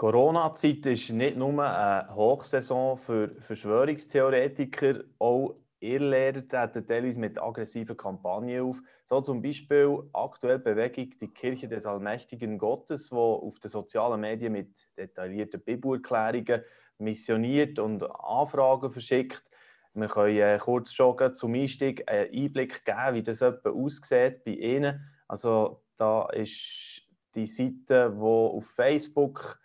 [0.00, 8.62] Corona-Zeit ist nicht nur eine Hochsaison für Verschwörungstheoretiker, auch Irrlehrer treten teilweise mit aggressiven Kampagnen
[8.62, 8.80] auf.
[9.04, 14.54] So zum Beispiel aktuell Bewegung die Kirche des Allmächtigen Gottes, wo auf den sozialen Medien
[14.54, 16.62] mit detaillierten Bibelerklärungen
[16.96, 19.50] missioniert und Anfragen verschickt.
[19.92, 24.52] Wir können äh, kurz schon zum Einstieg einen Einblick geben, wie das etwa aussieht bei
[24.52, 24.98] Ihnen.
[25.28, 27.02] Also da ist
[27.34, 29.60] die Seite, die auf Facebook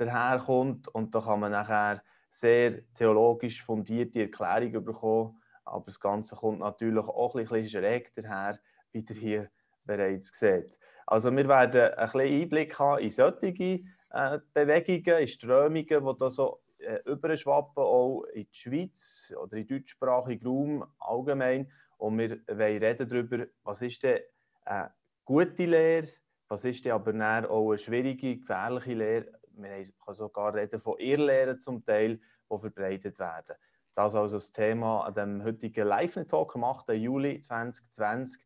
[0.00, 5.40] daherkommt und da kann man nachher sehr theologisch fundierte Erklärungen bekommen.
[5.64, 8.58] Aber das Ganze kommt natürlich auch ein bisschen schräg daher,
[8.92, 9.50] wie ihr hier
[9.84, 10.78] bereits seht.
[11.06, 13.80] Also wir werden ein bisschen Einblick haben in solche
[14.10, 19.66] äh, Bewegungen, in Strömungen, die da so äh, überschwappen, auch in die Schweiz oder in
[19.66, 21.70] deutschsprachigen Raum allgemein.
[21.96, 24.20] Und wir wollen reden darüber, was ist denn
[24.64, 24.92] eine
[25.24, 26.06] gute Lehre,
[26.48, 27.12] was ist denn aber
[27.50, 29.37] auch eine schwierige, gefährliche Lehre.
[29.62, 29.70] Wir
[30.04, 33.56] können sogar reden von Irrlehren zum Teil, die verbreitet werden.
[33.94, 36.90] Das also das Thema an dem heutigen Live-Talk am 8.
[36.90, 38.40] Juli 2020.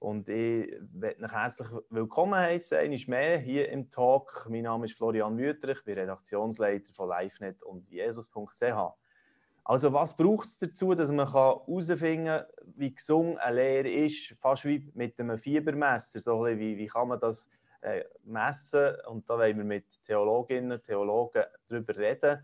[0.00, 4.48] Und ich möchte euch herzlich willkommen heißen, einmal mehr hier im Talk.
[4.50, 8.62] Mein Name ist Florian Wüther, ich bin Redaktionsleiter von LiveNet und Jesus.ch.
[9.62, 12.44] Also was braucht es dazu, dass man herausfinden kann,
[12.76, 16.20] wie gesund eine Lehre ist, fast wie mit einem Fiebermesser.
[16.20, 17.48] So wie, wie kann man das
[17.82, 18.96] äh, messen?
[19.08, 22.42] Und da wollen wir mit Theologinnen und Theologen darüber reden.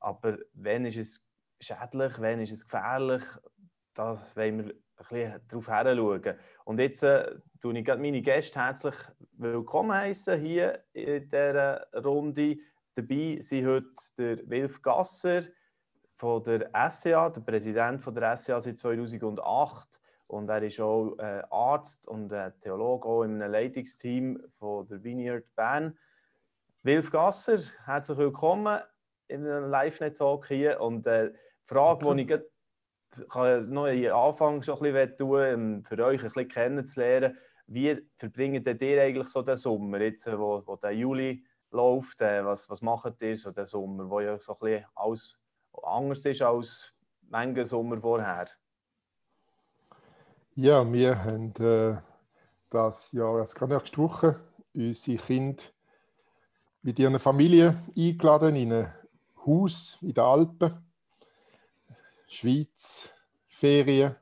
[0.00, 1.24] Aber wann ist es
[1.60, 3.24] schädlich, wann ist es gefährlich?
[3.94, 6.38] Da wollen wir bisschen darauf heranschauen.
[6.64, 8.94] Und jetzt äh, ich meine Gäste herzlich
[9.32, 12.56] willkommen heißen hier in dieser Runde.
[12.94, 15.42] Dabei sind heute der Wilf Gasser
[16.14, 20.00] von der SCA, der Präsident von der SCA seit 2008.
[20.28, 25.44] Und er ist auch äh, Arzt und äh, Theologe, auch einem Leitungsteam von der Vineyard
[25.56, 25.98] Bern.
[26.82, 28.78] Wilf Gasser, herzlich willkommen
[29.28, 30.82] in einem Live-Net-Talk hier.
[30.82, 35.84] Und äh, die Frage, die ich kann noch am Anfang schon ein bisschen tun, um
[35.84, 37.38] für euch ein bisschen kennenzulernen.
[37.66, 42.20] Wie verbringt ihr eigentlich so den Sommer, jetzt, äh, wo, wo der Juli läuft?
[42.20, 45.38] Äh, was, was macht ihr so den Sommer, wo ja so ein bisschen alles
[45.82, 48.57] anders ist als manche Sommer vorher?
[50.60, 51.96] Ja, wir haben äh,
[52.68, 54.40] das Jahr, also gerade nächste Woche,
[54.74, 55.62] unsere Kinder
[56.82, 58.92] mit ihren Familien eingeladen in ein
[59.46, 60.84] Haus in den Alpen
[62.26, 63.08] Schweiz,
[63.46, 64.16] Ferien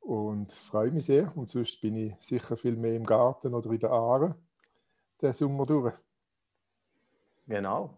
[0.00, 1.30] und freue mich sehr.
[1.36, 4.36] Und sonst bin ich sicher viel mehr im Garten oder in der Aare
[5.20, 5.94] den Sommer durch.
[7.46, 7.94] Genau.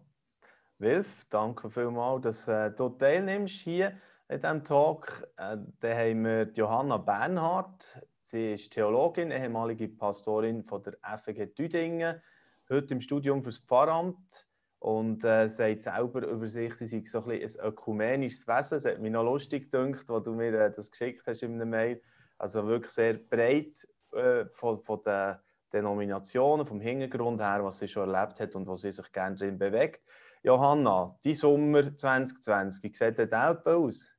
[0.77, 3.97] Wilf, danke vielmals, dass äh, du teilnimmst hier
[4.29, 5.27] in diesem Talk.
[5.37, 7.99] Äh, dann haben wir Johanna Bernhardt.
[8.21, 12.21] Sie ist Theologin, ehemalige Pastorin von der FG Düdingen,
[12.69, 14.47] heute im Studium fürs Pfarramt
[14.77, 18.75] und äh, sagt selber über sich, sie sei so ein, ein ökumenisches Wesen.
[18.75, 21.71] Das hat mich noch lustig gedacht, als du mir äh, das geschickt hast in einem
[21.71, 21.99] Mail.
[22.37, 25.37] Also wirklich sehr breit äh, von, von den
[25.73, 29.57] Denominationen, vom Hintergrund her, was sie schon erlebt hat und wo sie sich gerne drin
[29.57, 30.03] bewegt.
[30.43, 34.18] Johanna, die Sommer 2020, wie sieht das aus?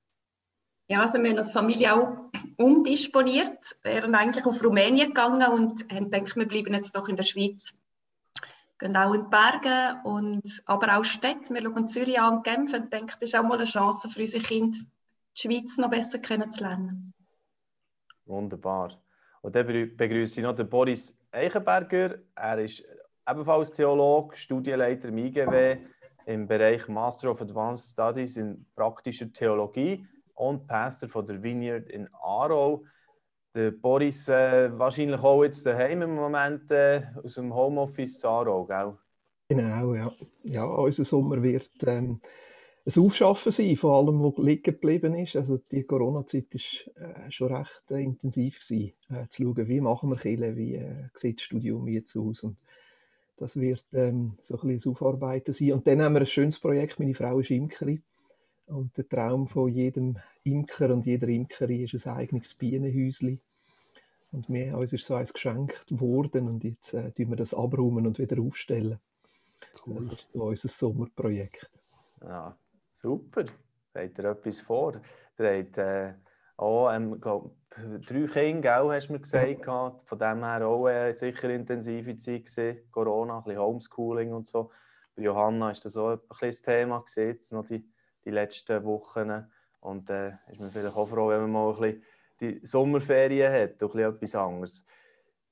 [0.90, 2.16] Ja, also wir haben als Familie auch
[2.56, 7.22] umdisponiert, wären eigentlich auf Rumänien gegangen und haben gedacht, wir bleiben jetzt doch in der
[7.22, 7.72] Schweiz
[8.80, 11.54] gehen auch in die Berge, und, aber auch Städte.
[11.54, 14.20] Wir schauen Zürich an und Genf und denken, das ist auch mal eine Chance für
[14.20, 17.12] unsere Kinder, die Schweiz noch besser kennenzulernen.
[18.24, 18.98] Wunderbar.
[19.42, 22.18] Und dann begrüße ich noch den Boris Eichenberger.
[22.34, 22.82] Er ist
[23.28, 25.76] ebenfalls Theologe, Studienleiter im IGW
[26.26, 30.06] im Bereich Master of Advanced Studies in praktischer Theologie
[30.40, 32.84] und Pastor von der Vineyard in Aarau
[33.54, 38.64] der Boris äh, wahrscheinlich auch jetzt daheim im Moment äh, aus dem Homeoffice zu Aarau,
[38.64, 38.96] gell?
[39.48, 40.12] Genau, ja.
[40.44, 42.20] Ja, unser Sommer wird ähm,
[42.86, 45.34] ein Aufschaffen sein, vor allem, was liegen geblieben ist.
[45.34, 50.10] Also die Corona-Zeit war äh, schon recht äh, intensiv gewesen, äh, zu schauen, wie machen
[50.10, 52.56] wir Kille, wie äh, sieht das Studium jetzt aus und
[53.36, 55.72] das wird ähm, so ein bisschen das Aufarbeiten sein.
[55.72, 58.02] Und dann haben wir ein schönes Projekt, meine Frau ist Imkerin
[58.70, 63.40] und der Traum von jedem Imker und jeder Imkerin ist ein eigenes Bienenhäuschen.
[64.32, 68.06] Und mir, uns ist so eins geschenkt worden und jetzt äh, tun wir das abräumen
[68.06, 69.00] und wieder aufstellen.
[69.86, 69.96] Cool.
[69.96, 71.70] Das ist unser Sommerprojekt.
[72.22, 72.56] Ja,
[72.94, 73.44] super.
[73.92, 75.00] Seht ihr etwas vor?
[75.38, 76.14] Ihr habt äh,
[76.56, 77.56] auch ähm, glaub,
[78.06, 79.66] drei Kinder, gell, hast du mir gesagt.
[79.66, 79.96] Ja.
[80.04, 82.78] Von dem her auch äh, sicher intensive Zeit gewesen.
[82.92, 84.70] Corona, ein bisschen Homeschooling und so.
[85.16, 87.84] Bei Johanna ist das auch ein bisschen das Thema gewesen, jetzt noch die
[88.24, 89.46] die letzten Wochen.
[89.80, 92.02] Und äh, ist man vielleicht auch froh, wenn man mal ein bisschen
[92.40, 94.86] die Sommerferien hat, doch etwas anderes.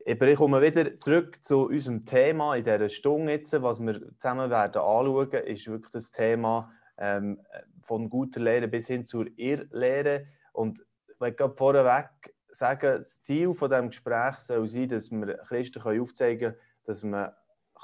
[0.06, 4.50] Aber ich komme wieder zurück zu unserem Thema in dieser Stunde jetzt, was wir zusammen
[4.50, 7.40] werden anschauen, ist wirklich das Thema ähm,
[7.82, 10.26] von guter Lehre bis hin zur Irrlehre.
[10.52, 12.08] Und ich möchte vorweg
[12.48, 17.32] sagen, das Ziel von diesem Gespräch soll sein, dass wir Christen aufzeigen können, dass man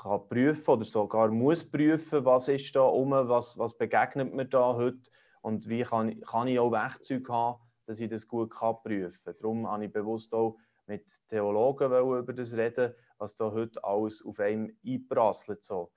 [0.02, 4.75] kann prüfen oder sogar muss prüfen, was ist da um, was, was begegnet mir da
[4.75, 5.11] heute
[5.43, 9.37] und wie kann, kann ich auch Werkzeuge haben, dass ich das gut kann prüfen kann.
[9.41, 10.56] Darum habe ich bewusst auch
[10.87, 15.62] mit Theologen über das reden, was da heute alles auf einem einprasselt.
[15.64, 15.93] So.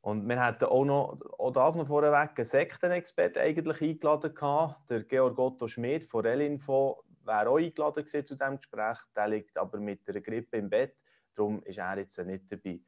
[0.00, 5.04] Und wir hatten auch noch, auch das noch vorweg, einen Sektenexpert eigentlich eingeladen gehabt, der
[5.04, 9.78] Georg Otto Schmidt von Relinfo, wäre auch eingeladen gewesen zu diesem Gespräch, der liegt aber
[9.78, 11.04] mit einer Grippe im Bett,
[11.36, 12.80] darum ist er jetzt nicht dabei.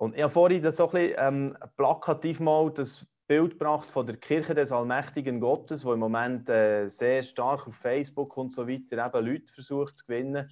[0.00, 4.06] Und ich habe vorhin das so ein bisschen ähm, plakativ mal das Bild gebracht von
[4.06, 8.66] der Kirche des allmächtigen Gottes, wo im Moment äh, sehr stark auf Facebook und so
[8.66, 10.50] weiter eben Leute versucht zu gewinnen.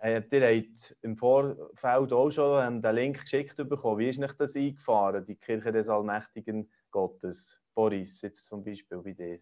[0.00, 3.98] Äh, ihr habt im Vorfeld auch schon ähm, den Link geschickt bekommen.
[3.98, 7.60] Wie ist euch das eingefahren, die Kirche des allmächtigen Gottes?
[7.74, 9.40] Boris, jetzt zum Beispiel bei dir.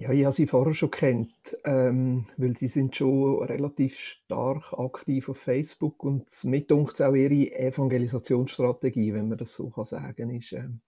[0.00, 5.28] Ja, ich habe sie vorher schon kennt, ähm, weil sie sind schon relativ stark aktiv
[5.28, 10.52] auf Facebook und mit uns auch ihre Evangelisationsstrategie, wenn man das so kann sagen, ist
[10.52, 10.80] ähm,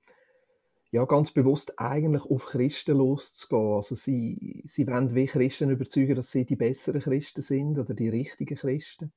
[0.92, 3.74] ja ganz bewusst eigentlich auf Christen loszugehen.
[3.74, 8.08] Also sie, sie wollen wie Christen überzeugen, dass sie die besseren Christen sind oder die
[8.08, 9.12] richtigen Christen.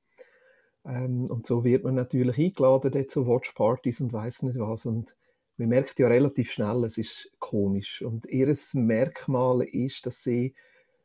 [0.84, 5.16] Ähm, und so wird man natürlich eingeladen dort zu Watchpartys und weiß nicht was und
[5.58, 8.02] man merkt ja relativ schnell, es ist komisch.
[8.02, 10.54] Und ihr Merkmal ist, dass sie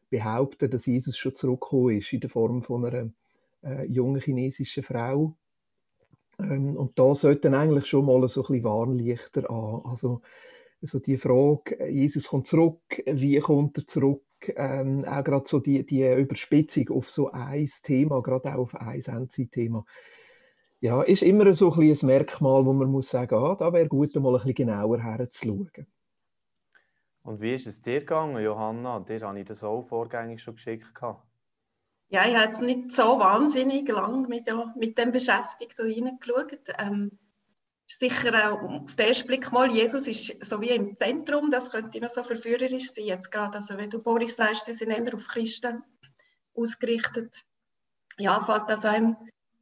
[0.09, 3.11] behaupten, dass Jesus schon zurückgekommen ist in der Form von einer
[3.63, 5.35] äh, jungen chinesischen Frau.
[6.39, 9.81] Ähm, und da sollten eigentlich schon mal so ein bisschen Warnlichter an.
[9.85, 10.21] Also,
[10.81, 14.23] also die Frage, Jesus kommt zurück, wie kommt er zurück?
[14.55, 18.99] Ähm, auch gerade so die, die Überspitzung auf so ein Thema, gerade auch auf ein
[18.99, 19.85] Endzeit-Thema
[20.81, 24.15] ja, ist immer so ein, ein Merkmal, wo man muss sagen, ah, da wäre gut,
[24.15, 25.87] mal ein bisschen genauer herzuschauen.
[27.23, 28.99] Und wie ist es dir gegangen, Johanna?
[28.99, 30.91] Dir habe ich das auch vorgängig schon geschickt.
[32.09, 36.73] Ja, ich habe jetzt nicht so wahnsinnig lang mit, mit dem beschäftigt und reingeschaut.
[36.79, 37.19] Ähm,
[37.87, 41.99] sicher äh, auf den ersten Blick mal, Jesus ist so wie im Zentrum, das könnte
[41.99, 43.57] noch so verführerisch sein jetzt gerade.
[43.57, 45.83] Also wenn du Boris sagst, sie sind eher auf Christen
[46.55, 47.43] ausgerichtet,
[48.17, 49.15] ja, fällt das einem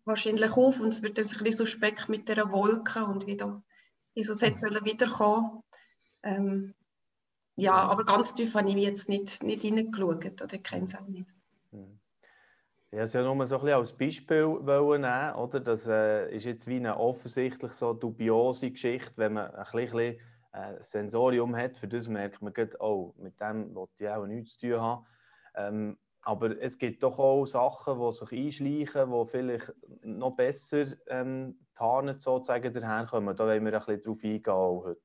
[0.09, 3.63] wahrscheinlich auf und es wird dann ein bisschen suspekt mit der Wolke und wieder
[4.13, 5.63] Jesus hätte sollen wiederkommen.
[6.23, 6.73] Ähm,
[7.55, 11.29] ja, aber ganz tief habe ich jetzt nicht, nicht reingeschaut oder kenne es auch nicht.
[11.71, 11.99] Hm.
[12.91, 15.59] Ja, es ja nur so ein bisschen als Beispiel nehmen, oder?
[15.59, 20.19] Das äh, ist jetzt wie eine offensichtlich so dubiose Geschichte, wenn man ein bisschen
[20.51, 24.57] äh, Sensorium hat, für das merkt man geht, oh, mit dem wollte ich auch nichts
[24.57, 25.05] zu tun haben.
[25.55, 29.73] Ähm, aber es gibt doch auch Sachen, die sich einschleichen, die vielleicht
[30.03, 33.35] noch besser ähm, tarnet sozusagen daherkommen.
[33.35, 35.01] Da wollen wir ein bisschen drauf eingehen heute.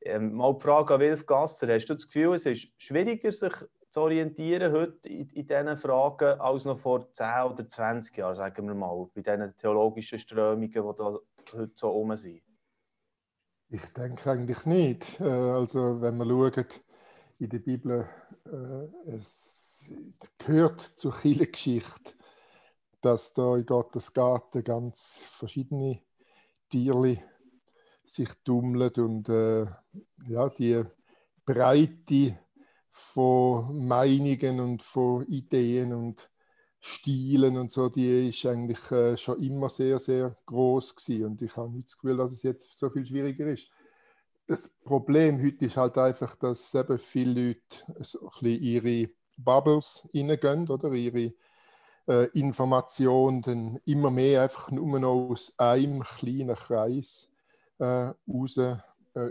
[0.00, 1.72] Ähm, mal die Frage an Wilf Gasser.
[1.72, 3.52] Hast du das Gefühl, es ist schwieriger, sich
[3.90, 8.66] zu orientieren heute in, in diesen Fragen als noch vor 10 oder 20 Jahren, sagen
[8.66, 11.18] wir mal, bei diesen theologischen Strömungen, die da
[11.54, 12.42] heute so rum sind?
[13.70, 15.20] Ich denke eigentlich nicht.
[15.20, 16.80] Äh, also wenn man schaut,
[17.38, 18.08] in der Bibel,
[18.46, 19.57] äh, es
[20.38, 22.12] gehört zur Kirchengeschichte,
[23.00, 26.00] dass da in Gottes Garten ganz verschiedene
[26.68, 27.22] Tiere
[28.04, 29.66] sich tummeln und äh,
[30.26, 30.82] ja, die
[31.44, 32.38] Breite
[32.90, 36.30] von Meinungen und von Ideen und
[36.80, 41.24] Stilen und so, die ist eigentlich äh, schon immer sehr, sehr groß gewesen.
[41.26, 43.68] und ich habe nicht das Gefühl, dass es jetzt so viel schwieriger ist.
[44.46, 50.08] Das Problem heute ist halt einfach, dass eben viele Leute so ein bisschen ihre Bubbles
[50.14, 50.92] reingehen, oder?
[50.92, 51.32] Ihre
[52.08, 57.30] äh, Informationen dann immer mehr einfach nur noch aus einem kleinen Kreis
[57.78, 58.76] äh, raus äh,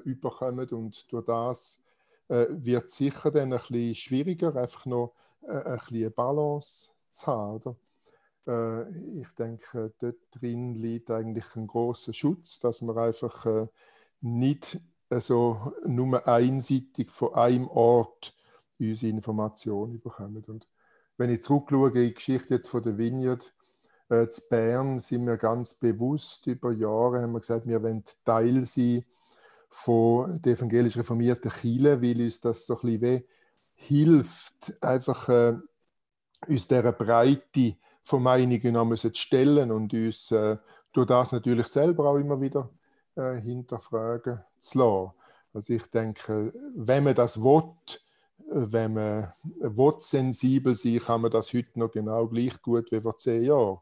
[0.04, 1.84] überkommen und durch das
[2.28, 7.56] äh, wird sicher dann ein bisschen schwieriger, einfach noch äh, ein bisschen Balance zu haben,
[7.56, 7.76] oder?
[8.48, 13.68] Äh, ich denke, dort drin liegt eigentlich ein großer Schutz, dass man einfach äh,
[14.22, 18.34] nicht also nur einseitig von einem Ort
[18.80, 20.44] unsere Informationen bekommen.
[20.48, 20.68] Und
[21.18, 23.54] wenn ich zurückschaue in die Geschichte jetzt von der Vineyard,
[24.10, 28.66] äh, zu Bern sind wir ganz bewusst über Jahre haben wir gesagt, wir wollen Teil
[28.66, 29.04] sein
[29.70, 33.24] von der evangelisch reformierten Kirche, weil uns das so ein bisschen
[33.74, 35.58] hilft, einfach äh,
[36.48, 40.58] uns dieser Breite von Meinungen zu stellen und uns äh,
[40.94, 42.70] durch das natürlich selber auch immer wieder
[43.16, 45.12] äh, hinterfragen zu lassen.
[45.54, 47.64] Also ich denke, wenn man das will,
[48.50, 49.34] wenn man
[50.00, 53.80] sensibel sein kann man das heute noch genau gleich gut wie vor zehn Jahren.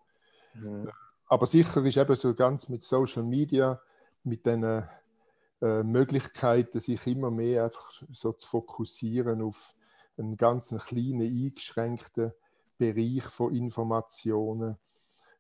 [0.55, 0.89] Mhm.
[1.27, 3.79] Aber sicher ist eben so ganz mit Social Media,
[4.23, 9.75] mit den äh, Möglichkeiten, sich immer mehr einfach so zu fokussieren auf
[10.17, 12.33] einen ganz kleinen, eingeschränkten
[12.77, 14.77] Bereich von Informationen.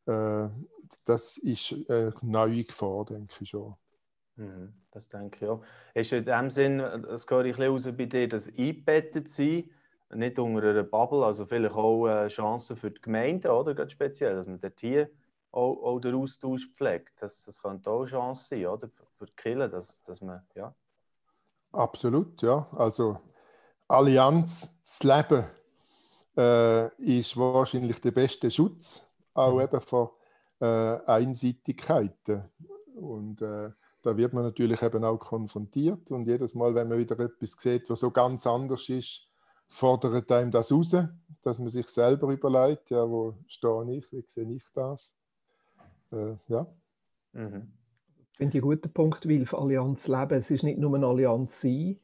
[0.05, 0.47] Äh,
[1.05, 3.75] das ist eine neue Gefahr, denke ich schon.
[4.37, 5.63] Mhm, das denke ich auch.
[5.93, 9.69] Ist in dem Sinn, das höre ich ein bisschen raus bei dir, das eingebettet sein,
[10.13, 13.73] nicht unter einer Bubble, also vielleicht auch eine Chance für die Gemeinde, oder?
[13.73, 15.09] Ganz speziell, dass man dort hier
[15.51, 17.21] auch, auch den Austausch pflegt.
[17.21, 18.89] Das, das könnte auch eine Chance sein, oder?
[19.17, 20.73] Für die Kirche, dass, dass man, ja.
[21.71, 22.67] Absolut, ja.
[22.73, 23.19] Also
[23.87, 25.45] Allianz zu leben
[26.37, 29.61] äh, ist wahrscheinlich der beste Schutz, auch mhm.
[29.61, 30.17] eben vor
[30.59, 30.65] äh,
[31.05, 32.49] Einseitigkeiten.
[32.95, 33.71] Und äh,
[34.05, 36.11] da wird man natürlich eben auch konfrontiert.
[36.11, 39.27] Und jedes Mal, wenn man wieder etwas sieht, was so ganz anders ist,
[39.67, 40.95] fordert einem das raus,
[41.41, 45.15] dass man sich selber überlegt, ja, wo stehe ich, wie sehe ich das?
[46.11, 46.67] Äh, ja.
[47.33, 47.73] Mhm.
[48.31, 51.07] Ich finde ich einen guten Punkt, weil für Allianz leben, es ist nicht nur eine
[51.07, 51.99] Allianz sein,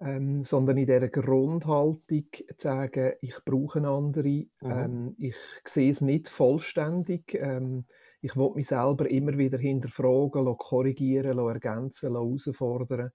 [0.00, 4.48] ähm, sondern in dieser Grundhaltung zu sagen, ich brauche andere, mhm.
[4.62, 7.84] ähm, ich sehe es nicht vollständig, ähm,
[8.20, 13.10] ich will mich selber immer wieder hinterfragen, korrigieren, ergänzen, herausfordern.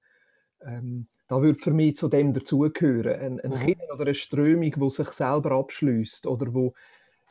[0.61, 3.19] Ähm, da würde für mich zu dem dazugehören.
[3.19, 3.65] Ein, ein mhm.
[3.65, 6.73] Kind oder eine Strömung, die sich selber abschließt oder wo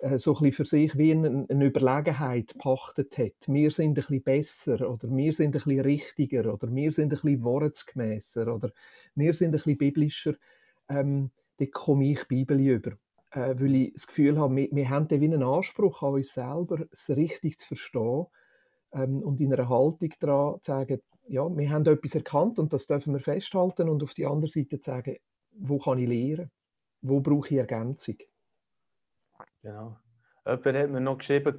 [0.01, 3.47] äh, so ein für sich wie eine, eine Überlegenheit pachtet hat.
[3.47, 7.21] Wir sind ein bisschen besser oder wir sind ein bisschen richtiger oder wir sind ein
[7.21, 8.71] bisschen wortgemäßer oder
[9.15, 10.35] wir sind ein bisschen biblischer.
[10.89, 12.93] Ähm, da komme ich Bibel über.
[13.33, 16.85] Äh, weil ich das Gefühl habe, wir, wir haben wie einen Anspruch an uns selber,
[16.91, 18.27] es richtig zu verstehen
[18.93, 22.87] ähm, und in einer Haltung daran zu sagen, ja, wir haben etwas erkannt und das
[22.87, 25.17] dürfen wir festhalten und auf die andere Seite zu sagen,
[25.53, 26.51] wo kann ich lernen?
[27.01, 28.17] Wo brauche ich Ergänzung?
[29.63, 29.97] Genau.
[30.45, 31.57] Jemand hat mir noch geschrieben,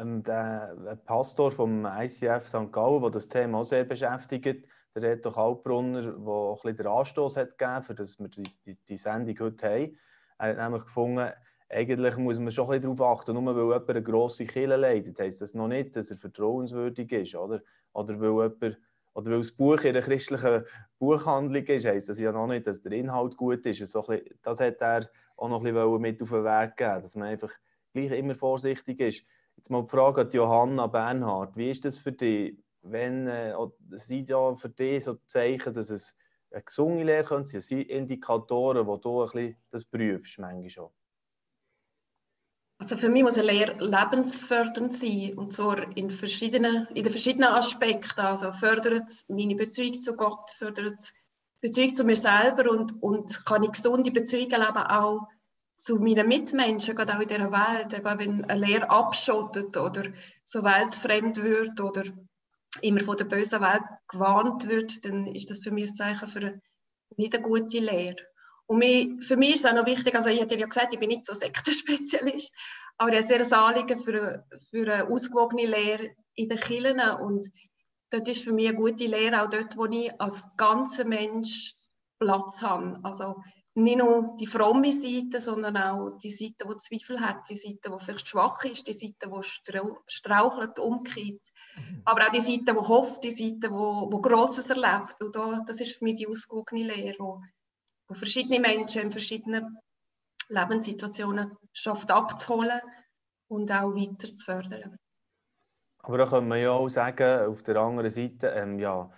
[0.00, 2.72] ähm, der Pastor vom ICF St.
[2.72, 6.86] Gallen, der das Thema auch sehr beschäftigt, der Reto Kalbrunner, der auch ein bisschen den
[6.86, 9.98] Anstoß hat gegeben, für dass wir die, die, die Sendung heute haben.
[10.42, 11.30] Er hat nämlich gefunden,
[11.68, 15.20] eigentlich muss man schon ein bisschen darauf achten, nur weil jemand eine grosse Kille leidet,
[15.20, 17.62] heisst das noch nicht, dass er vertrauenswürdig ist, oder?
[17.92, 18.78] Oder weil jemand
[19.14, 20.64] oder weil das Buch in einer christlichen
[20.98, 23.86] Buchhandlung ist, heisst das ja noch nicht, dass der Inhalt gut ist.
[23.86, 27.14] So bisschen, das hat er auch noch ein bisschen mit auf den Weg gegeben, dass
[27.14, 27.52] man einfach
[27.92, 29.24] gleich immer vorsichtig ist.
[29.56, 31.56] Jetzt mal die Frage an Johanna Bernhard.
[31.56, 33.54] Wie ist das für dich, wenn äh,
[33.90, 36.16] sind ja für dich so Zeichen, dass es
[36.52, 40.90] eine gesunde Lehre sein könnte, sind Indikatoren, wo du ein bisschen das prüfst, manchmal schon?
[42.78, 47.50] Also für mich muss eine Lehre lebensfördernd sein und zwar in, verschiedenen, in den verschiedenen
[47.50, 48.20] Aspekten.
[48.20, 51.14] Also fördert es meine Beziehung zu Gott, fördert es
[51.60, 55.28] Beziehung zu mir selber und, und kann ich gesunde Beziehungen leben auch
[55.76, 57.94] zu meinen Mitmenschen, gerade auch in dieser Welt.
[57.94, 60.02] Eben wenn eine Lehre abschottet oder
[60.44, 62.02] so weltfremd wird oder
[62.80, 66.60] immer von der bösen Welt gewarnt wird, dann ist das für mich ein Zeichen für
[67.16, 68.16] nicht eine gute Lehre.
[68.66, 70.98] Und mich, für mich ist es auch noch wichtig, also ich hatte ja gesagt, ich
[70.98, 72.52] bin nicht so Sektenspezialist,
[72.98, 77.46] aber ich habe sehr ein Anliegen für für eine ausgewogene Lehre in den Kirchen und
[78.10, 81.74] dort ist für mich eine gute Lehre auch dort, wo ich als ganzer Mensch
[82.18, 82.98] Platz habe.
[83.02, 83.42] Also
[83.74, 88.04] nicht nur die fromme Seite, sondern auch die Seite, die Zweifel hat, die Seite, die
[88.04, 91.40] vielleicht schwach ist, die Seite, die strauchelt, umkehrt.
[91.76, 92.02] Mhm.
[92.04, 95.22] Aber auch die Seite, die hofft, die Seite, die, die Grosses erlebt.
[95.22, 97.42] Und da, das ist für mich die ausgewogene Lehre, wo,
[98.08, 99.78] wo verschiedene Menschen in verschiedenen
[100.48, 102.80] Lebenssituationen schafft abzuholen
[103.48, 104.96] und auch weiter zu fördern.
[106.00, 109.10] Aber da kann man ja auch sagen, auf der anderen Seite, ähm, ja,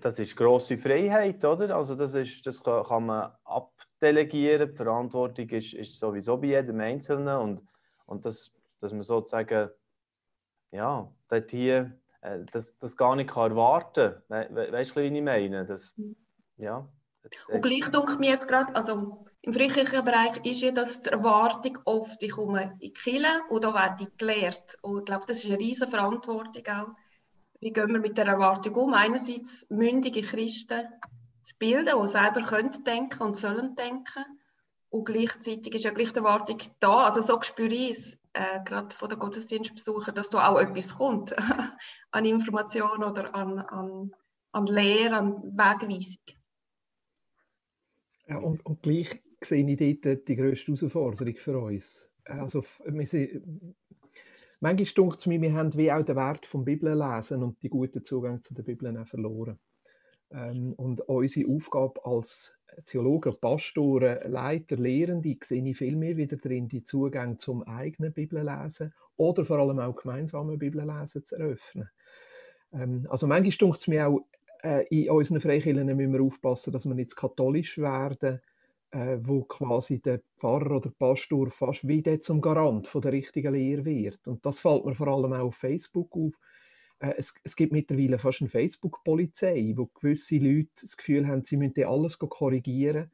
[0.00, 1.76] das ist grosse Freiheit, oder?
[1.76, 4.70] Also das, ist, das kann man abdelegieren.
[4.70, 7.62] Die Verantwortung ist, ist sowieso bei jedem Einzelnen und,
[8.06, 9.70] und das, dass man sozusagen
[10.72, 14.54] ja, dort hier äh, das, das gar nicht kann erwarten kann.
[14.54, 15.64] We weißt du, wie ich meine?
[15.64, 15.94] Das,
[16.56, 16.88] ja.
[17.48, 21.78] Und gleich denke mir jetzt gerade, also im friedlichen Bereich ist ja das die Erwartung
[21.84, 24.78] oft, ich komme in die Kirche und da werde ich gelehrt.
[24.82, 26.88] Und ich glaube, das ist eine riesige Verantwortung auch
[27.60, 28.94] wie gehen wir mit der Erwartung um?
[28.94, 30.86] Einerseits mündige Christen
[31.42, 34.24] zu bilden, die selber können denken und sollen denken.
[34.88, 38.94] Und gleichzeitig ist ja gleich die Erwartung da, also so spüre ich es, äh, gerade
[38.94, 41.34] von den Gottesdienstbesuchern, dass da auch etwas kommt
[42.10, 44.14] an Information oder an, an,
[44.52, 46.22] an Lehre, an Wegweisung.
[48.28, 52.08] Ja, und, und gleich sehe ich dort die grösste Herausforderung für uns.
[52.24, 53.76] Also, wir sind,
[54.60, 58.04] manchmal denkt es mir, wir haben wie auch den Wert vom Bibellesen und die guten
[58.04, 59.58] Zugang zu der Bibel verloren.
[60.30, 66.68] Ähm, und unsere Aufgabe als Theologen, Pastoren, Leiter, Lehrende sehe ich viel mehr wieder drin,
[66.68, 71.88] die Zugänge zum eigenen Bibellesen oder vor allem auch gemeinsamen Bibellesen zu eröffnen.
[72.72, 74.20] Ähm, also manchmal stunkt es mir auch,
[74.62, 78.40] äh, in unseren Freikirchen müssen wir aufpassen, dass wir nicht katholisch werden,
[78.96, 83.52] äh, wo quasi der Pfarrer oder Pastor fast wie der zum Garant von der richtigen
[83.52, 84.26] Lehre wird.
[84.26, 86.40] Und das fällt mir vor allem auch auf Facebook auf.
[87.00, 91.58] Äh, es, es, gibt mittlerweile fast eine Facebook-Polizei, wo gewisse Leute das Gefühl haben, sie
[91.58, 93.10] müssten alles korrigieren.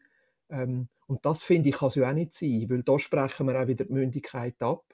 [0.51, 3.61] Ähm, und das finde ich kann es ja auch nicht sein, weil da sprechen wir
[3.61, 4.85] auch wieder die Mündigkeit ab.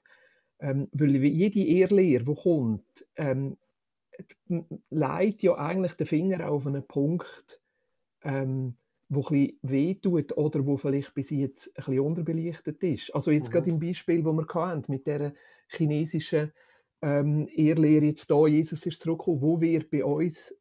[0.59, 3.59] Ähm, weil jede Ehrlehre, die kommt, ähm,
[4.89, 7.61] leitet ja eigentlich den Finger auf einen Punkt,
[8.25, 8.75] ähm,
[9.09, 13.15] wo ein wehtut oder wo vielleicht bis jetzt ein bisschen unterbelichtet ist.
[13.15, 13.53] Also jetzt mhm.
[13.53, 15.35] gerade im Beispiel, wo wir hatten, mit der
[15.69, 16.53] chinesischen
[17.01, 20.55] ähm, Ehrlehre jetzt da, Jesus ist zurückgekommen, wo wird bei uns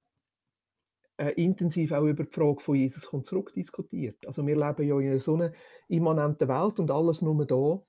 [1.17, 4.25] äh, intensiv auch über die Frage von Jesus kommt zurück diskutiert.
[4.25, 5.51] Also wir leben ja in so einer
[5.87, 7.81] immanenten Welt und alles nur da.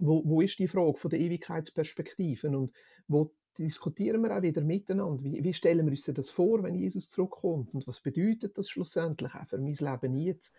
[0.00, 2.72] Wo, wo ist die Frage von der Ewigkeitsperspektiven und
[3.08, 5.22] wo diskutieren wir auch wieder miteinander.
[5.22, 7.74] Wie, wie, stellen wir uns das vor, wenn Jesus zurückkommt?
[7.74, 10.54] Und was bedeutet das schlussendlich auch für mein Leben jetzt?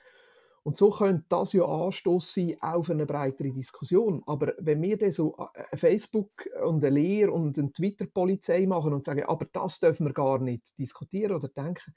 [0.64, 4.22] Und so könnte das ja Anstoß sein auf eine breitere Diskussion.
[4.26, 9.06] Aber wenn wir dann so eine Facebook und eine Lehr und eine Twitter-Polizei machen und
[9.06, 11.94] sagen, aber das dürfen wir gar nicht diskutieren oder denken,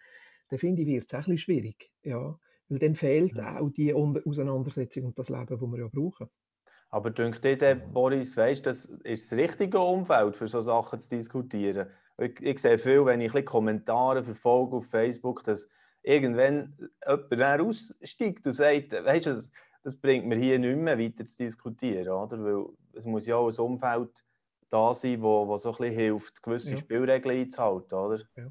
[0.49, 1.91] dann finde ich, wird es ein bisschen schwierig.
[2.03, 2.39] Ja?
[2.69, 3.61] Weil dann fehlt ja.
[3.61, 6.29] auch die Auseinandersetzung und das Leben, das wir ja brauchen.
[6.93, 11.89] Aber denkt dir, Boris, weißt, das ist das richtige Umfeld für solche Sachen zu diskutieren.
[12.19, 15.71] Ich, ich sehe viel, wenn ich Kommentare verfolge auf Facebook, dass
[16.03, 16.77] irgendwann
[17.09, 19.51] jemand aussteigt und sagt, weißt du, das,
[19.83, 22.45] das, bringt mir hier nicht mehr weiter zu diskutieren, oder?
[22.45, 24.23] Weil es muss ja auch ein Umfeld
[24.69, 26.77] da sein, wo, wo so ein bisschen hilft, gewisse ja.
[26.77, 28.21] Spielregeln einzuhalten, oder?
[28.37, 28.51] Ja.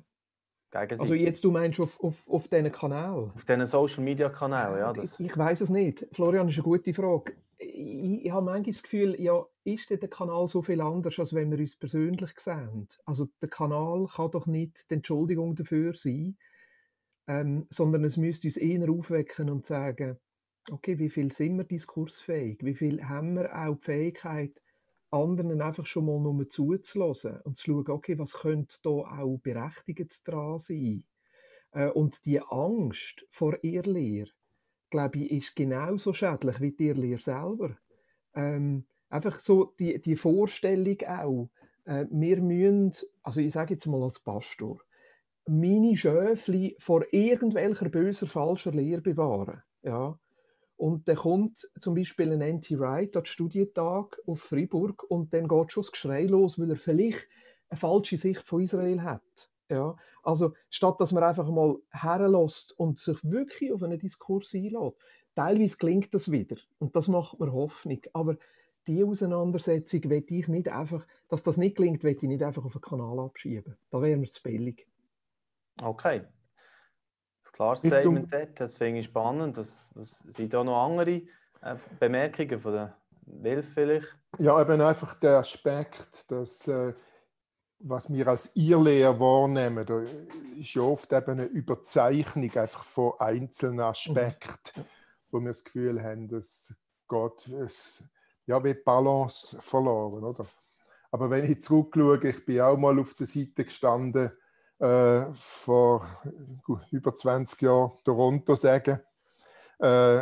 [0.73, 3.31] Also jetzt, du meinst auf, auf, auf diesen Kanal?
[3.35, 4.93] Auf diesen Social-Media-Kanälen, ja.
[4.93, 5.19] Das.
[5.19, 6.07] Ich, ich weiß es nicht.
[6.11, 10.47] Florian, ist eine gute Frage ich, ich habe manchmal das Gefühl, ja, ist der Kanal
[10.47, 12.87] so viel anders, als wenn wir uns persönlich sehen?
[13.05, 16.37] Also der Kanal kann doch nicht die Entschuldigung dafür sein,
[17.27, 20.17] ähm, sondern es müsste uns eher aufwecken und sagen,
[20.69, 22.59] okay, wie viel sind wir diskursfähig?
[22.61, 24.61] Wie viel haben wir auch die Fähigkeit,
[25.11, 30.21] anderen einfach schon mal nur zuzulassen und zu schauen, okay, was könnte da auch berechtigt
[30.25, 31.03] dran sein?
[31.71, 34.29] Äh, und die Angst vor Irrlehre,
[34.91, 37.75] glaube ich, ist genauso schädlich wie die Irrlehre selber.
[38.35, 41.49] Ähm, einfach so die, die Vorstellung auch,
[41.85, 42.91] äh, wir müssen,
[43.23, 44.79] also ich sage jetzt mal als Pastor,
[45.47, 49.63] meine Schöfli vor irgendwelcher böser, falscher Lehre bewahren.
[49.81, 50.19] Ja.
[50.77, 55.71] Und dann kommt zum Beispiel ein Anti-Right an den Studientag auf Freiburg und dann geht
[55.71, 57.27] schon das Geschrei los, weil er vielleicht
[57.69, 59.50] eine falsche Sicht von Israel hat.
[59.71, 64.95] Ja, also statt dass man einfach mal herlässt und sich wirklich auf einen Diskurs einlädt,
[65.33, 68.01] teilweise klingt das wieder und das macht mir Hoffnung.
[68.11, 68.35] Aber
[68.85, 72.73] die Auseinandersetzung will ich nicht einfach, dass das nicht klingt, will ich nicht einfach auf
[72.73, 73.77] den Kanal abschieben.
[73.89, 74.85] Da wäre mir zu billig.
[75.81, 76.25] Okay.
[77.43, 79.55] Das klare Statement dort, das finde ich spannend.
[79.55, 81.21] Das, das sind da noch andere
[81.61, 84.17] äh, Bemerkungen von der Wilf vielleicht?
[84.37, 86.93] Ja, eben einfach der Aspekt, dass äh,
[87.83, 90.01] was wir als Irrlehrer wahrnehmen, da
[90.59, 94.85] ist ja oft eben eine Überzeichnung einfach von einzelnen Aspekten,
[95.31, 96.73] wo wir das Gefühl haben, dass
[97.07, 97.49] Gott
[98.45, 100.45] ja wie Balance verloren, oder?
[101.11, 104.31] Aber wenn ich zurückschaue, ich bin auch mal auf der Seite gestanden
[104.79, 106.07] äh, vor
[106.91, 108.99] über 20 Jahren, Toronto sagen.
[109.79, 110.21] Äh,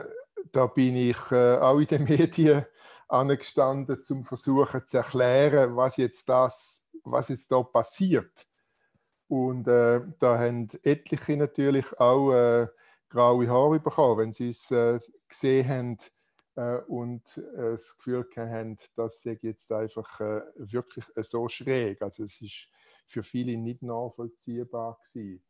[0.51, 2.65] da bin ich äh, auch in den Medien
[3.07, 8.47] angestanden, um zu versuchen zu erklären, was jetzt das was jetzt da passiert.
[9.27, 12.67] Und äh, da haben etliche natürlich auch äh,
[13.09, 15.97] graue Haare bekommen, wenn sie es äh, gesehen haben
[16.55, 22.01] äh, und äh, das Gefühl haben, das sei jetzt einfach äh, wirklich so schräg.
[22.01, 22.67] Also es ist
[23.07, 25.43] für viele nicht nachvollziehbar gewesen.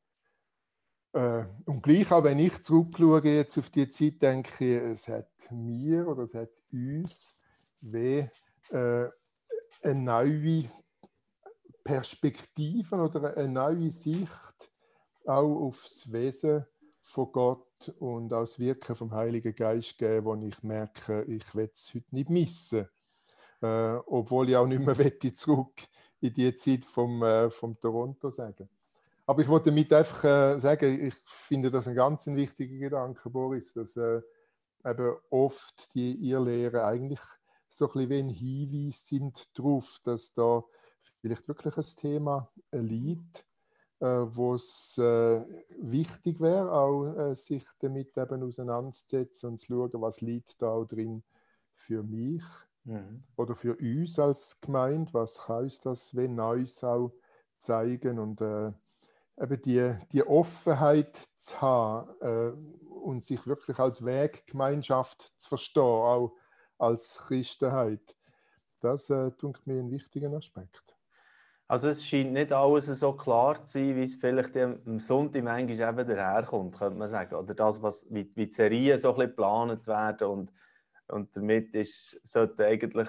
[1.66, 6.08] und gleich auch, wenn ich zurückschaue jetzt auf die Zeit, denke ich, es hat mir
[6.08, 7.38] oder es hat uns
[7.82, 8.30] wie
[8.72, 9.12] eine
[9.84, 10.70] neue
[11.90, 14.30] Perspektiven oder eine neue Sicht
[15.26, 16.64] auch auf das Wesen
[17.02, 21.72] von Gott und auch das Wirken vom Heiligen Geist geben, wo ich merke, ich will
[21.74, 22.88] es heute nicht missen.
[23.64, 24.96] Äh, obwohl ich auch nicht mehr
[25.36, 25.74] zurück
[26.22, 28.70] in die Zeit vom, äh, vom Toronto sagen.
[29.26, 33.74] Aber ich wollte damit einfach äh, sagen, ich finde das ein ganz wichtiger Gedanke, Boris,
[33.74, 34.22] dass äh,
[34.86, 37.22] eben oft die Irrlehrer eigentlich
[37.68, 40.64] so ein bisschen wie ein Hinweis sind darauf, dass da
[41.22, 43.46] vielleicht wirklich ein Thema liegt,
[44.00, 45.44] äh, wo es äh,
[45.80, 50.86] wichtig wäre, auch äh, sich damit eben auseinanderzusetzen und zu schauen, was liegt da auch
[50.86, 51.24] drin
[51.74, 52.44] für mich
[52.86, 53.24] mhm.
[53.36, 57.12] oder für uns als Gemeinde, was kann uns das wenn Neues auch
[57.58, 58.72] zeigen und äh,
[59.38, 66.36] eben die, die Offenheit zu haben äh, und sich wirklich als Weggemeinschaft zu verstehen, auch
[66.78, 68.16] als Christenheit.
[68.80, 70.99] Das äh, tut mir ein wichtiger Aspekt.
[71.70, 75.90] Also es scheint nicht alles so klar zu sein, wie es vielleicht am Sonntag manchmal
[75.90, 77.36] eben daherkommt, könnte man sagen.
[77.36, 80.52] Oder das, was, wie, wie die Serien so ein bisschen geplant werden und,
[81.10, 83.08] und damit ist, sollte eigentlich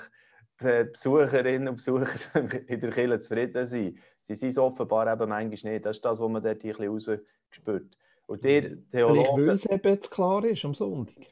[0.61, 2.07] die Besucherinnen und Besucher
[2.69, 3.99] in der Kirche zufrieden sein.
[4.21, 5.87] Sie sind es offenbar eben manchmal nicht.
[5.87, 7.97] Das ist das, was man dort ein bisschen rausspürt.
[8.27, 9.25] Und der Theologe...
[9.37, 11.25] Vielleicht, weil es eben klar ist am Sonntag.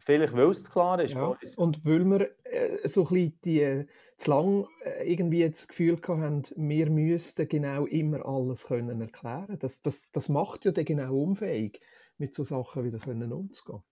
[0.00, 1.36] Vielleicht, weil es klar ist, ja.
[1.56, 3.86] Und weil wir äh, so ein bisschen die,
[4.16, 9.58] zu lang äh, irgendwie das Gefühl haben, wir müssten genau immer alles können erklären.
[9.58, 11.80] Das, das, das macht ja dann genau unfähig,
[12.18, 13.82] mit so Sachen wieder können umzugehen.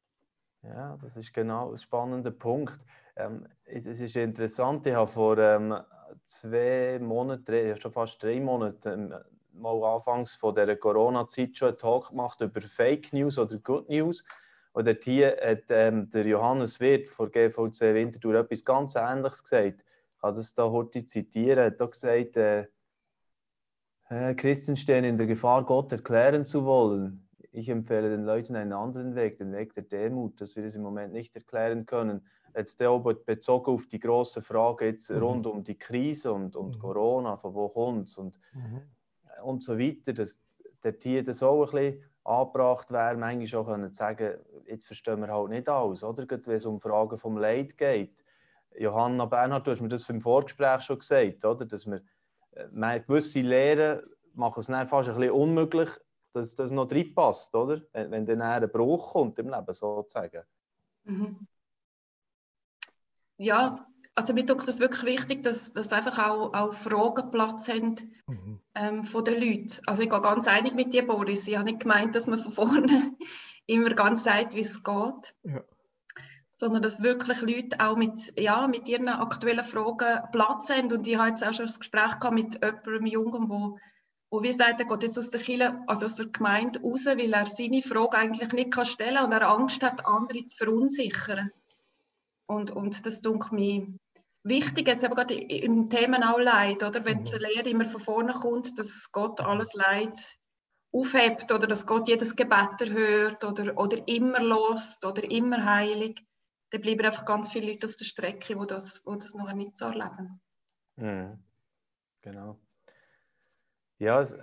[0.63, 2.79] Ja, das ist genau ein spannender Punkt.
[3.17, 5.75] Ähm, es, es, ist interessant, ich habe vor ähm,
[6.25, 9.15] zwei Monaten, drei, schon fast drei Monate, ähm,
[9.53, 14.25] mal anfangs von der Corona-Zeit schon einen Talk gemacht über Fake News oder Good News.
[14.73, 19.85] Und dort hier hat ähm, der Johannes Wirth von GVC Winterthur etwas ganz Ähnliches gesagt.
[20.15, 21.59] Ich kann das hier heute zitieren.
[21.59, 22.67] Er hat auch gesagt, äh,
[24.09, 27.29] äh, Christen stehen in der Gefahr, Gott erklären zu wollen.
[27.51, 30.83] Ich empfehle den Leuten einen anderen Weg, den Weg der Demut, dass wir es im
[30.83, 32.27] Moment nicht erklären können.
[32.57, 35.19] Jetzt auch bezogen auf die große Frage jetzt mhm.
[35.19, 36.81] rund um die Krise und, und mhm.
[36.81, 38.83] Corona, von wo kommt es und, mhm.
[39.43, 40.41] und so weiter, dass
[40.83, 45.29] der Tier das auch ein bisschen angebracht wäre, manchmal auch können sagen, jetzt verstehen wir
[45.29, 46.27] halt nicht alles, oder?
[46.27, 48.25] Gerade wenn es um Fragen vom Leid geht.
[48.79, 51.65] Johanna Bernhard, du hast mir das im Vorgespräch schon gesagt, oder?
[51.65, 52.03] Dass wir,
[52.53, 54.03] äh, gewisse Lehren
[54.35, 55.89] machen es dann fast ein bisschen unmöglich,
[56.33, 57.81] dass das noch reinpasst, oder?
[57.93, 60.43] Wenn, wenn dann ein Bruch kommt im Leben, sozusagen.
[61.05, 61.47] Mhm.
[63.39, 63.87] Ja,
[64.19, 67.95] also mir ist es wirklich wichtig, dass, dass einfach auch, auch Fragen Platz haben
[68.27, 68.61] mhm.
[68.75, 69.79] ähm, von den Leuten.
[69.87, 71.47] Also ich gehe ganz einig mit dir, Boris.
[71.47, 73.13] Ich habe nicht gemeint, dass man von vorne
[73.67, 75.35] immer ganz sagt, wie es geht.
[75.45, 75.63] Ja.
[76.57, 80.93] Sondern dass wirklich Leute auch mit, ja, mit ihren aktuellen Fragen Platz haben.
[80.93, 83.79] Und ich habe jetzt auch schon ein Gespräch gehabt mit jemandem Jungen, wo,
[84.31, 87.33] wo wie sagt, er geht jetzt aus der Kirche, also aus der Gemeinde raus, weil
[87.33, 91.53] er seine Frage eigentlich nicht kann stellen kann und er Angst hat, andere zu verunsichern.
[92.49, 93.87] Und, und das dunkelt mir
[94.49, 97.05] wichtig, jetzt aber gerade im Thema auch Leid, oder?
[97.05, 97.25] Wenn mhm.
[97.25, 99.47] die Lehre immer von vorne kommt, dass Gott mhm.
[99.47, 100.39] alles Leid
[100.93, 106.21] aufhebt oder dass Gott jedes Gebet erhört oder, oder immer lost oder immer heilig,
[106.71, 109.77] dann bleiben einfach ganz viele Leute auf der Strecke, die das, wo das noch nicht
[109.77, 110.41] so erleben.
[110.97, 111.39] Mhm.
[112.23, 112.59] Genau.
[113.99, 114.37] Ja, es,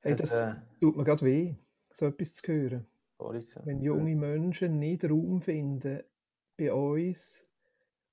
[0.00, 1.54] hey, das, das äh, tut mir gerade weh,
[1.90, 2.86] so etwas zu hören.
[3.64, 6.04] Wenn junge Menschen nicht Raum finden
[6.56, 7.47] bei uns,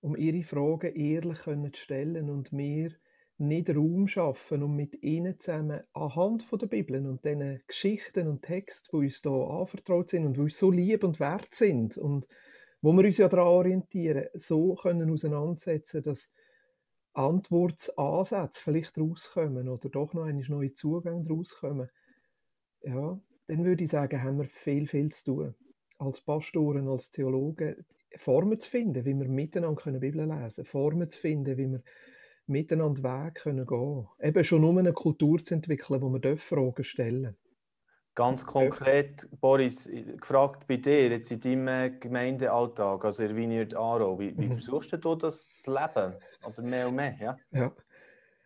[0.05, 2.91] um ihre Fragen ehrlich zu stellen und wir
[3.39, 8.43] nicht Raum schaffen, um mit ihnen zusammen anhand von der Bibel und den Geschichten und
[8.43, 12.27] Texten, die uns hier anvertraut sind und die uns so lieb und wert sind und
[12.83, 16.31] wo wir uns ja daran orientieren, so können auseinandersetzen, dass
[17.13, 21.89] Antwortansätze vielleicht rauskommen oder doch noch einen neuen Zugang rauskommen.
[22.83, 25.55] Ja, dann würde ich sagen, haben wir viel, viel zu tun.
[25.97, 27.87] Als Pastoren, als Theologen,
[28.17, 31.82] Formen zu finden, wie wir miteinander können Bibel lesen können, Formen zu finden, wie wir
[32.47, 37.36] miteinander Weg können gehen Eben schon um eine Kultur zu entwickeln, wo wir Fragen stellen
[38.15, 44.17] Ganz konkret, Boris, gefragt bei dir, jetzt in deinem äh, Gemeindealltag, also in Vineyard Aro,
[44.17, 44.54] wie, wie mhm.
[44.54, 46.15] versuchst du das zu leben?
[46.47, 47.38] Oder mehr und mehr, ja?
[47.51, 47.71] Ja,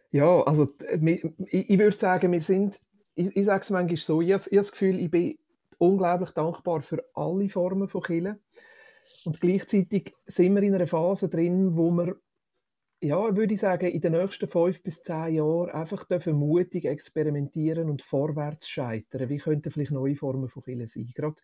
[0.09, 0.67] ja also
[1.05, 1.23] ich,
[1.69, 2.81] ich würde sagen, wir sind,
[3.13, 5.37] ich, ich sage es manchmal so, ich, ich habe das Gefühl, ich bin
[5.77, 8.39] unglaublich dankbar für alle Formen von Kirche.
[9.25, 12.15] Und gleichzeitig sind wir in einer Phase drin, wo wir,
[13.01, 17.89] ja, würde ich sagen, in den nächsten fünf bis zehn Jahren einfach dürfen mutig experimentieren
[17.89, 19.29] und vorwärts scheitern.
[19.29, 21.09] Wie könnten vielleicht neue Formen von Killen sein?
[21.15, 21.41] Gerade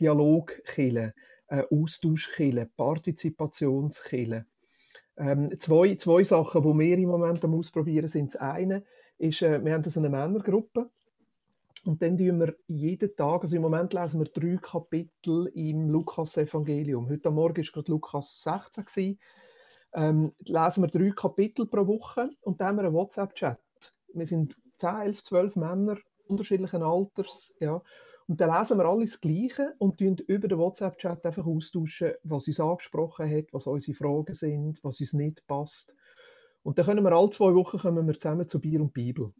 [0.00, 1.12] Dialogkillen,
[1.48, 4.46] äh, Austauschkillen, Partizipationskillen.
[5.16, 8.34] Ähm, zwei, zwei Sachen, die wir im Moment am Ausprobieren sind.
[8.34, 8.84] Das eine
[9.18, 10.90] ist, äh, wir haben eine Männergruppe,
[11.84, 17.08] und dann tun wir jeden Tag, also im Moment lesen wir drei Kapitel im Lukas-Evangelium.
[17.08, 18.84] Heute Morgen war gerade Lukas 16.
[18.84, 19.18] Gewesen.
[19.92, 23.58] Ähm, lesen wir drei Kapitel pro Woche und dann haben wir einen WhatsApp-Chat.
[24.14, 25.96] Wir sind 10, 11, 12 Männer
[26.28, 27.54] unterschiedlichen Alters.
[27.58, 27.82] Ja.
[28.28, 33.28] Und dann lesen wir alles Gleiche und über den WhatsApp-Chat einfach austauschen, was uns angesprochen
[33.28, 35.96] hat, was unsere Fragen sind, was uns nicht passt.
[36.62, 39.32] Und dann können wir alle zwei Wochen kommen wir zusammen zu Bier und Bibel.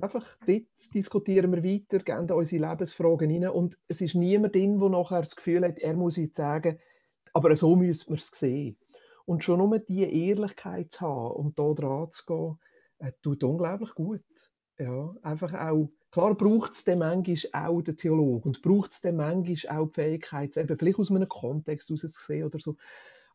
[0.00, 4.90] Einfach dort diskutieren wir weiter, geben unsere Lebensfragen rein und es ist niemand drin, der
[4.90, 6.78] nachher das Gefühl hat, er muss jetzt sagen,
[7.32, 8.76] aber so müssen wir es sehen.
[9.24, 12.58] Und schon nur diese Ehrlichkeit zu haben und da dran zu gehen,
[12.98, 14.22] äh, tut unglaublich gut.
[14.78, 19.16] Ja, einfach auch, klar braucht es dann manchmal auch den Theologen und braucht es dann
[19.16, 22.76] manchmal auch die Fähigkeit, eben vielleicht aus einem Kontext heraus zu sehen oder so.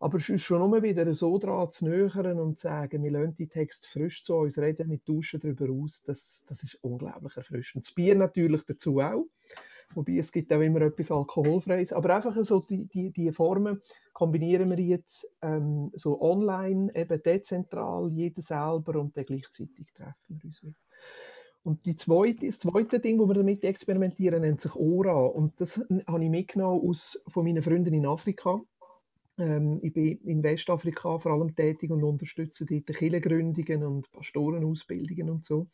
[0.02, 3.36] Aber es ist schon immer wieder so dran zu nähern und zu sagen, wir lassen
[3.36, 7.86] die Text frisch zu uns reden, wir tauschen darüber aus, das, das ist unglaublich erfrischend.
[7.86, 9.28] Das Bier natürlich dazu auch,
[9.94, 13.80] wobei es gibt auch immer etwas Alkoholfreies, aber einfach so die, die, die Formen
[14.12, 20.46] kombinieren wir jetzt ähm, so online, eben dezentral, jeder selber und dann gleichzeitig treffen wir
[20.46, 20.74] uns wieder.
[21.62, 25.26] Und die zweite, das zweite Ding, wo wir damit experimentieren, nennt sich Ora.
[25.28, 28.62] Und das habe ich mitgenommen aus, von meinen Freunden in Afrika.
[29.42, 35.44] Ähm, ich bin in Westafrika vor allem tätig und unterstütze dort Kirchengründungen und Pastorenausbildungen und
[35.44, 35.68] so.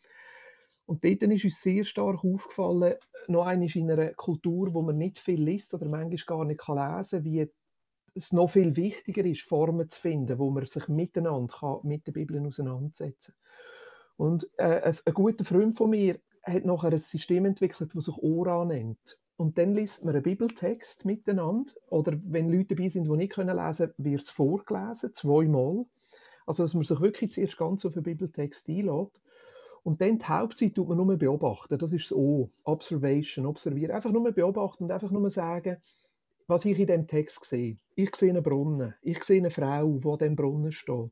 [0.85, 2.95] Und dort ist uns sehr stark aufgefallen,
[3.27, 7.23] noch einmal in einer Kultur, wo man nicht viel liest oder manchmal gar nicht lesen
[7.23, 7.47] kann, wie
[8.15, 12.13] es noch viel wichtiger ist, Formen zu finden, wo man sich miteinander kann, mit der
[12.13, 14.27] Bibel auseinandersetzen kann.
[14.27, 18.63] Und äh, ein guter Freund von mir hat nachher ein System entwickelt, das sich Ora
[18.63, 19.19] nennt.
[19.37, 21.71] Und dann liest man einen Bibeltext miteinander.
[21.89, 25.85] Oder wenn Leute dabei sind, die nicht lesen können, wird es vorgelesen, zweimal.
[26.47, 29.11] Also, dass man sich wirklich zuerst ganz auf den Bibeltext einlädt.
[29.83, 31.77] Und dann die Hauptzeit tut man nur beobachten.
[31.77, 32.49] Das ist das O.
[32.63, 33.91] Observation, observieren.
[33.91, 35.77] Einfach nur beobachten und einfach nur sagen,
[36.47, 37.77] was ich in dem Text sehe.
[37.95, 38.95] Ich sehe einen Brunnen.
[39.01, 41.11] Ich sehe eine Frau, die an dem Brunnen steht.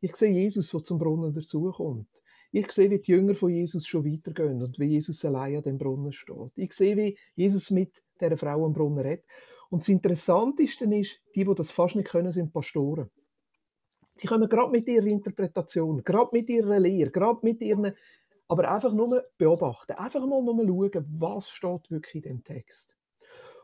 [0.00, 2.06] Ich sehe Jesus, der zum Brunnen dazukommt.
[2.54, 5.78] Ich sehe, wie die Jünger von Jesus schon weitergehen und wie Jesus allein an dem
[5.78, 6.52] Brunnen steht.
[6.54, 9.24] Ich sehe, wie Jesus mit der Frau am Brunnen redet.
[9.70, 13.10] Und das Interessanteste ist, die, die das fast nicht können, sind Pastoren.
[14.22, 17.94] Die kommen gerade mit ihrer Interpretation, gerade mit ihrer Lehre, gerade mit ihren,
[18.48, 22.94] aber einfach nur beobachten, einfach mal nur schauen, was steht wirklich in dem Text.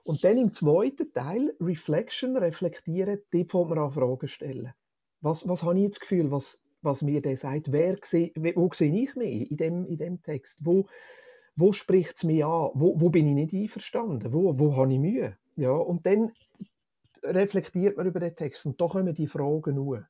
[0.05, 4.73] Und dann im zweiten Teil, Reflection, reflektieren, dort fängt man an Fragen stellen.
[5.21, 8.71] Was, was habe ich jetzt das Gefühl, was, was mir der sagt, wer seh, wo
[8.73, 10.59] sehe ich mich in dem, in dem Text?
[10.65, 10.87] Wo,
[11.57, 12.71] wo spricht es mich an?
[12.75, 14.33] Wo, wo bin ich nicht einverstanden?
[14.33, 15.37] Wo, wo habe ich Mühe?
[15.57, 16.33] Ja, und dann
[17.23, 20.07] reflektiert man über den Text und da kommen die Fragen nur.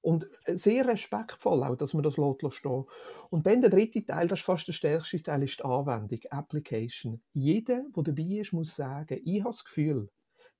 [0.00, 2.84] Und sehr respektvoll auch, dass man das lässt stehen.
[3.30, 7.22] Und dann der dritte Teil, das ist fast der stärkste Teil, ist die Anwendung, Application.
[7.32, 10.08] Jeder, der dabei ist, muss sagen, ich habe das Gefühl,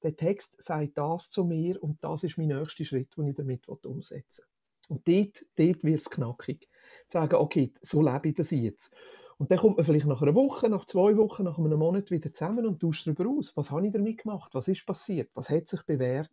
[0.03, 3.69] der Text sagt das zu mir und das ist mein nächster Schritt, den ich damit
[3.69, 4.52] umsetzen will.
[4.89, 6.69] Und dort, dort wird es knackig.
[7.09, 8.91] Sagen, okay, so lebe ich das jetzt.
[9.39, 12.33] Und dann kommt man vielleicht nach einer Woche, nach zwei Wochen, nach einem Monat wieder
[12.33, 13.57] zusammen und tauscht darüber aus.
[13.57, 14.55] Was habe ich damit gemacht?
[14.55, 15.31] Was ist passiert?
[15.35, 16.31] Was hat sich bewährt?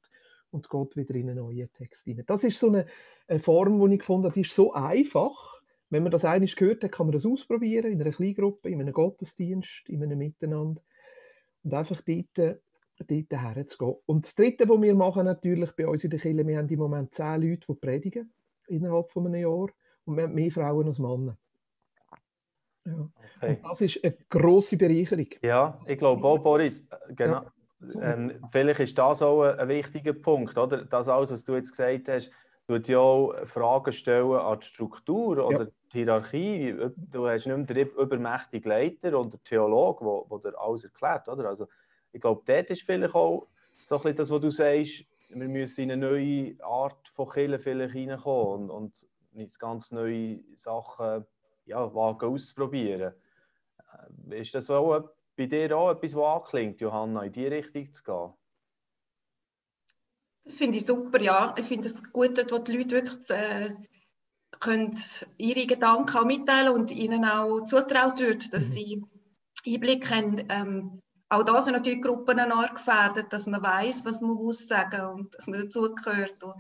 [0.52, 2.24] Und geht wieder in einen neuen Text rein.
[2.26, 2.86] Das ist so eine,
[3.28, 5.60] eine Form, die ich gefunden habe, die ist so einfach.
[5.90, 8.94] Wenn man das eines gehört hat, kann man das ausprobieren in einer Kleingruppe, in einem
[8.94, 10.82] Gottesdienst, in einem Miteinander.
[11.64, 12.62] Und einfach dort
[13.08, 13.96] dort herzugehen.
[14.06, 16.80] Und das Dritte, was wir machen natürlich bei uns in der Kirche, wir haben im
[16.80, 18.32] Moment zehn Leute, die predigen
[18.70, 19.68] innerhalb von einem Jahr
[20.06, 21.38] und wir haben mehr Frauen als Männer.
[22.86, 23.10] Ja.
[23.38, 23.56] Okay.
[23.56, 25.28] Und das ist eine grosse Bereicherung.
[25.42, 27.46] Ja, ich glaube auch, Boris, äh, genau.
[27.94, 28.14] Ja.
[28.14, 30.84] Ähm, vielleicht ist das auch ein, ein, wichtiger Punkt, oder?
[30.86, 32.32] Das alles, was du jetzt gesagt hast,
[32.68, 35.68] tut ja auch Fragen stellen an die Struktur oder ja.
[35.94, 36.76] die Hierarchie.
[36.98, 41.50] Du hast nicht mehr den übermächtigen Leiter und den Theologen, der dir alles erklärt, oder?
[41.50, 41.68] Also,
[42.12, 43.48] ich glaube, dort ist vielleicht auch
[43.86, 47.60] so ein bisschen das, was du sagst, wir müssen in eine neue Art von Killen
[47.60, 51.26] vielleicht reinkommen und, und ganz neue Sachen
[51.66, 53.14] ja, wagen auszuprobieren.
[54.30, 58.04] Äh, ist das auch bei dir auch etwas, was anklingt, Johanna, in diese Richtung zu
[58.04, 58.34] gehen?
[60.44, 61.54] Das finde ich super, ja.
[61.58, 63.70] Ich finde es gut, wo die Leute wirklich äh,
[64.60, 64.92] können
[65.38, 68.74] ihre Gedanken auch mitteilen und ihnen auch zutraut wird, dass mhm.
[68.74, 69.06] sie
[69.68, 72.40] Einblick haben ähm, auch da sind natürlich Gruppen
[72.74, 76.56] gefährdet, dass man weiß, was man muss sagen und dass man dazugehört und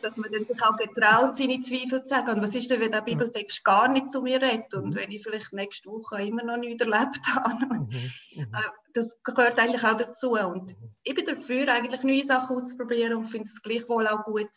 [0.00, 2.30] dass man dann sich auch getraut, seine Zweifel zu sagen.
[2.30, 4.94] Und was ist denn, wenn der Bibeltext gar nicht zu mir redet und mhm.
[4.94, 7.74] wenn ich vielleicht nächste Woche immer noch nichts erlebt habe?
[7.74, 7.88] Mhm.
[8.34, 8.54] Mhm.
[8.54, 10.32] Äh, das gehört eigentlich auch dazu.
[10.32, 14.50] Und ich bin dafür, eigentlich neue Sachen auszuprobieren und finde es gleichwohl auch gut,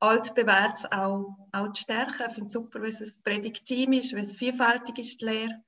[0.00, 2.24] altbewährt auch, auch zu stärken.
[2.28, 5.62] Ich finde es super, wenn es ein Predigtteam ist, wenn es vielfältig ist, die Lehre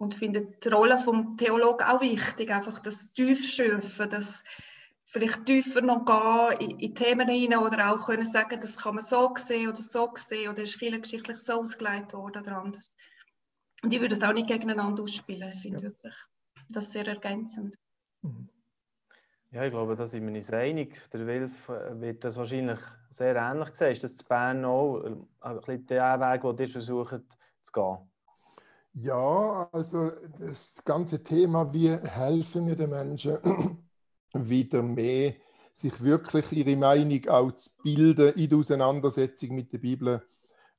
[0.00, 4.42] und finde die Rolle des Theologen auch wichtig, einfach das Tiefschürfen, das
[5.04, 9.04] vielleicht tiefer noch gehen in, in Themen hinein oder auch können sagen, das kann man
[9.04, 12.96] so sehen oder so sehen oder ist geschichtlich so ausgelegt worden oder anders.
[13.82, 15.84] Und ich würde das auch nicht gegeneinander ausspielen, ich finde ja.
[15.84, 16.14] wirklich
[16.70, 17.76] das sehr ergänzend.
[18.22, 18.48] Mhm.
[19.50, 21.10] Ja, ich glaube, da sind wir uns einig.
[21.10, 22.78] Der Wilf äh, wird das wahrscheinlich
[23.10, 23.92] sehr ähnlich sehen.
[23.92, 28.09] Ist das in Bern auch ein bisschen der Weg, den ihr versucht zu gehen?
[28.94, 33.38] Ja, also das ganze Thema, wie helfen wir den Menschen
[34.34, 35.34] wieder mehr,
[35.72, 40.22] sich wirklich ihre Meinung auch zu bilden in der Auseinandersetzung mit der Bibel.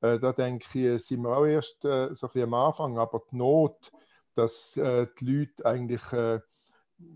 [0.02, 3.22] Äh, da denke ich, sind wir auch erst äh, so ein bisschen am Anfang, aber
[3.30, 3.90] die Not,
[4.34, 6.40] dass äh, die Leute eigentlich äh,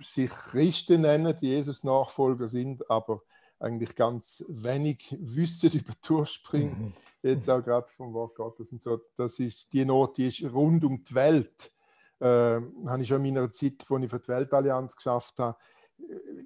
[0.02, 3.22] sich Christen nennen, die Jesus-Nachfolger sind, aber
[3.58, 6.92] eigentlich ganz wenig Wissen über die Ursprünge, mhm.
[7.22, 9.00] jetzt auch gerade vom Wort Gottes und so.
[9.16, 11.72] Das ist die Not, die ist rund um die Welt.
[12.20, 15.56] Äh, habe ich schon in meiner Zeit, als ich für die Weltallianz geschafft habe,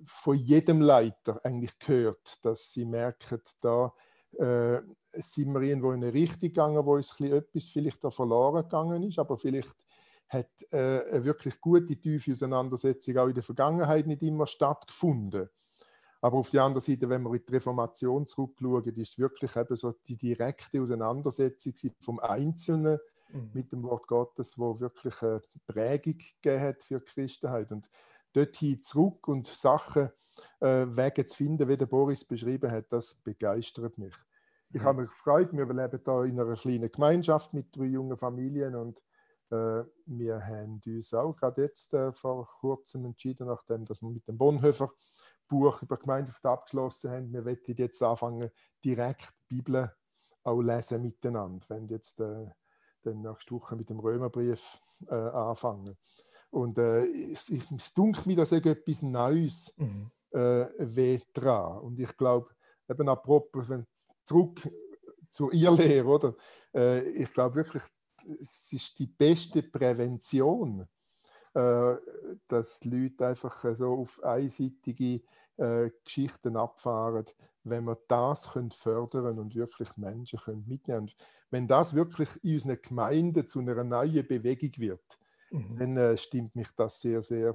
[0.04, 3.92] von jedem Leiter eigentlich gehört, dass sie merken, da
[4.38, 4.80] äh,
[5.12, 9.18] sind wir irgendwo in eine Richtung gegangen, wo uns etwas vielleicht da verloren gegangen ist,
[9.18, 9.76] aber vielleicht
[10.28, 15.48] hat äh, eine wirklich gute, tiefe Auseinandersetzung auch in der Vergangenheit nicht immer stattgefunden.
[16.20, 19.76] Aber auf der anderen Seite, wenn wir in die Reformation zurückschauen, ist es wirklich eben
[19.76, 22.98] so die direkte Auseinandersetzung vom Einzelnen
[23.32, 23.50] mhm.
[23.54, 27.72] mit dem Wort Gottes, wo wirklich eine Prägung gegeben hat für die Christenheit.
[27.72, 27.88] Und
[28.32, 30.10] dorthin zurück und Sachen,
[30.60, 34.14] äh, Wege zu finden, wie der Boris beschrieben hat, das begeistert mich.
[34.72, 34.86] Ich mhm.
[34.86, 39.02] habe mich gefreut, wir leben hier in einer kleinen Gemeinschaft mit drei jungen Familien und
[39.50, 44.28] äh, wir haben uns auch gerade jetzt äh, vor kurzem entschieden, nachdem dass wir mit
[44.28, 44.90] dem Bonhoeffer
[45.50, 48.50] Buch über Gemeinschaft abgeschlossen haben, wir wollen jetzt anfangen,
[48.84, 49.92] direkt die Bibel
[50.42, 52.46] auch lesen miteinander, wenn jetzt äh,
[53.02, 55.96] dann nächste Woche mit dem Römerbrief äh, anfangen.
[56.50, 60.10] Und äh, es, es dunkelt mir, dass etwas Neues mhm.
[60.30, 61.78] äh, dran.
[61.78, 62.50] Und ich glaube,
[62.88, 63.86] eben apropos, wenn
[64.24, 64.60] zurück
[65.30, 66.34] zu ihr Lehre, oder?
[66.74, 67.82] Äh, ich glaube wirklich,
[68.40, 70.86] es ist die beste Prävention,
[71.54, 71.96] äh,
[72.48, 75.22] dass die Leute einfach so auf einseitige
[75.56, 77.26] äh, Geschichten abfahren,
[77.64, 81.18] wenn wir das können fördern und wirklich Menschen können mitnehmen können.
[81.50, 85.18] Wenn das wirklich in unseren Gemeinden zu einer neuen Bewegung wird,
[85.50, 85.76] mhm.
[85.78, 87.54] dann äh, stimmt mich das sehr, sehr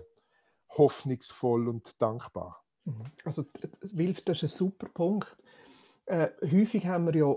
[0.70, 2.64] hoffnungsvoll und dankbar.
[2.84, 3.04] Mhm.
[3.24, 3.46] Also
[3.82, 5.36] Wilf, das ist ein super Punkt.
[6.06, 7.36] Äh, häufig haben wir ja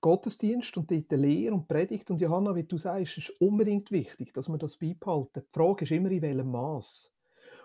[0.00, 2.10] Gottesdienst und dort Lehre und Predigt.
[2.10, 5.42] Und Johanna, wie du sagst, ist unbedingt wichtig, dass wir das beibehalten.
[5.44, 7.12] Die Frage ist immer, in welchem Maß.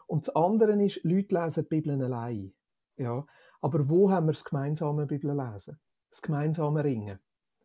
[0.08, 2.54] Und das andere ist, Leute lesen die Bibel allein.
[2.98, 3.26] Ja.
[3.62, 5.80] Aber wo haben wir das gemeinsame Bibellesen?
[6.10, 7.19] Das gemeinsame Ringen?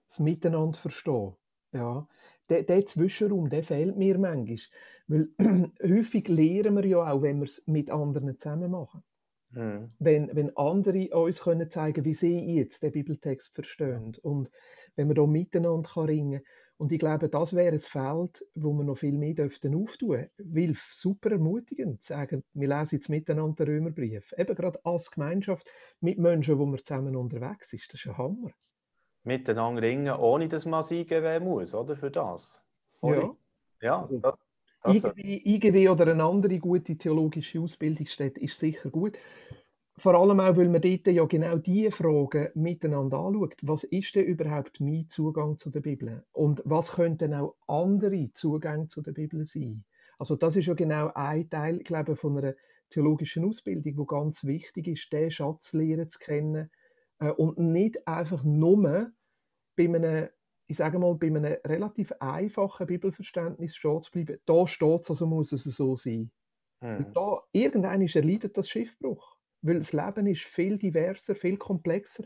[0.09, 1.35] Das Miteinander verstehen?
[1.73, 2.09] Ja.
[2.49, 4.59] Der, der Zwischenraum, der fehlt mir manchmal.
[5.07, 5.29] Weil
[5.83, 9.03] häufig lehren wir ja auch, wenn wir es mit anderen zusammen machen.
[9.51, 9.93] Mhm.
[9.99, 14.51] Wenn, wenn andere uns können zeigen wie sie jetzt den Bibeltext verstehen und
[14.97, 16.43] wenn wir da miteinander kann ringen
[16.81, 20.31] und ich glaube, das wäre ein Feld, wo wir noch viel mehr dürften auftun.
[20.39, 24.33] Weil super ermutigend sagen, wir lesen jetzt miteinander den Römerbrief.
[24.39, 27.85] Eben gerade als Gemeinschaft mit Menschen, wo wir zusammen unterwegs sind.
[27.93, 28.51] Das ist ein Hammer.
[29.25, 31.97] Miteinander ringen, ohne dass man es eingeben muss, oder?
[31.97, 32.65] Für das.
[33.03, 33.17] Ohne.
[33.17, 33.37] Ja.
[33.83, 34.39] Ja, das,
[34.87, 39.19] IGW, IGW oder eine andere gute theologische Ausbildungsstätte ist sicher gut.
[39.97, 43.57] Vor allem auch, weil man dort ja genau diese Fragen miteinander anschaut.
[43.61, 46.25] Was ist denn überhaupt mein Zugang zu der Bibel?
[46.33, 49.85] Und was könnten auch andere Zugänge zu der Bibel sein?
[50.19, 52.55] Also das ist ja genau ein Teil, ich glaube, von einer
[52.89, 56.71] theologischen Ausbildung, wo ganz wichtig ist, den Schatz lernen zu kennen
[57.19, 59.13] äh, und nicht einfach nur
[59.77, 60.29] bei einem
[60.71, 65.27] ich sage mal, bei einem relativ einfachen Bibelverständnis stehen zu bleiben, da steht es, also
[65.27, 66.31] muss es so sein.
[66.81, 67.07] Hm.
[67.13, 69.37] Da, irgendwann erleidet das Schiffbruch.
[69.63, 72.25] Weil das Leben ist viel diverser, viel komplexer.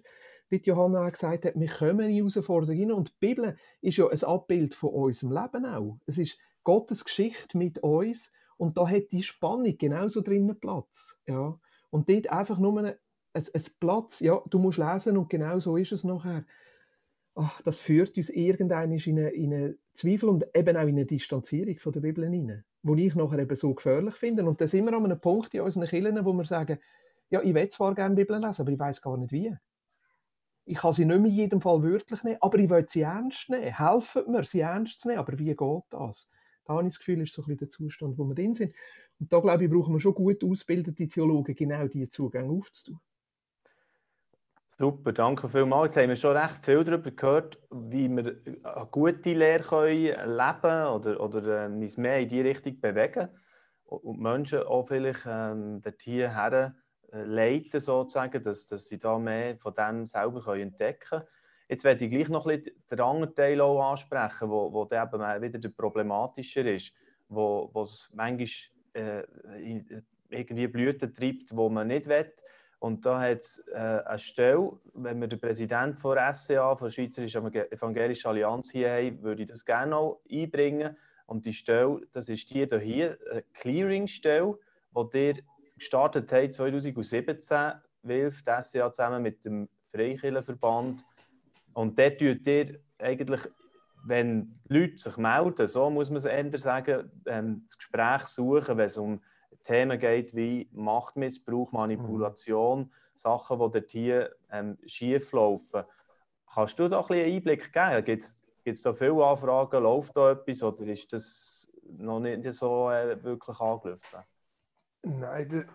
[0.50, 4.24] Wie Johanna auch gesagt hat, wir kommen in Herausforderungen und die Bibel ist ja ein
[4.24, 5.98] Abbild von unserem Leben auch.
[6.04, 11.18] Es ist Gottes Geschichte mit uns und da hat die Spannung genauso drinnen Platz.
[11.26, 11.59] Ja.
[11.88, 12.94] Und dort einfach nur ein,
[13.33, 16.44] ein, ein Platz, ja, du musst lesen und genau so ist es nachher
[17.35, 21.79] ach, das führt uns irgendwann in in eine Zweifel und eben auch in eine Distanzierung
[21.79, 24.44] von der Bibel hinein, wo ich nachher eben so gefährlich finde.
[24.44, 26.79] Und da sind wir an einem Punkt in unseren Kirchen, wo wir sagen,
[27.31, 29.55] ja, ich will zwar gerne Bibel lesen, aber ich weiß gar nicht wie.
[30.66, 33.51] Ich kann sie nicht mehr in jedem Fall wörtlich nehmen, aber ich will sie ernst
[33.51, 33.75] nehmen.
[33.75, 35.20] Helfen mir, sie ernst zu nehmen.
[35.20, 36.29] Aber wie geht das?
[36.64, 38.75] Da habe ich das Gefühl, ist so ein bisschen der Zustand, wo wir drin sind.
[39.20, 42.99] Und da, glaube ich, brauchen wir schon gut ausgebildete Theologen, genau diese Zugänge aufzutun.
[44.66, 45.94] Super, danke vielmals.
[45.94, 49.97] Jetzt haben wir schon recht viel darüber gehört, wie wir eine gute Lehre können
[50.36, 53.28] leben oder, oder äh, uns mehr in diese Richtung bewegen
[53.84, 56.72] und Menschen auch vielleicht ähm, dorthin äh,
[57.12, 61.24] leiten, sozusagen, dass, dass sie da mehr von dem selber können entdecken können.
[61.68, 65.05] Jetzt werde ich gleich noch ein bisschen den anderen Teil auch ansprechen, wo, wo der
[65.05, 66.93] eben wieder der problematischer ist,
[67.28, 68.49] wo, wo es manchmal
[68.95, 69.22] äh,
[70.30, 72.32] irgendwie Blüten treibt, wo man nicht will.
[72.85, 77.51] Und da hat es äh, eine Stelle, wenn wir den Präsidenten von SCA, der Schweizerischen
[77.72, 80.95] Evangelischen Allianz hier haben, würde ich das gerne noch einbringen.
[81.24, 84.59] Und die Stelle, das ist die hier, eine Clearing-Stelle,
[84.95, 85.35] die ihr
[85.78, 87.72] gestartet habt 2017,
[88.03, 91.07] Wilf, das ja zusammen mit dem Freikirchenverband.
[91.72, 93.41] Und dort tut ihr eigentlich,
[94.05, 98.87] wenn Leute sich melden, so muss man es eher sagen, ähm, das Gespräch suchen, wenn
[98.87, 99.22] es um
[99.64, 102.90] Themen geht wie Machtmissbrauch, Manipulation, mhm.
[103.14, 105.84] Sachen, die dort hier ähm, schief laufen.
[106.52, 108.04] Kannst du da ein bisschen Einblick geben?
[108.04, 108.22] Gibt
[108.64, 109.82] es da viele Anfragen?
[109.82, 114.24] Läuft da etwas oder ist das noch nicht so äh, wirklich angelaufen?
[115.02, 115.68] Nein,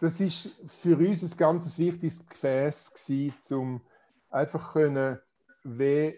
[0.00, 3.80] das ist für uns ein ganz wichtiges Gefäß gewesen, um
[4.30, 5.18] einfach können,
[5.64, 6.14] wie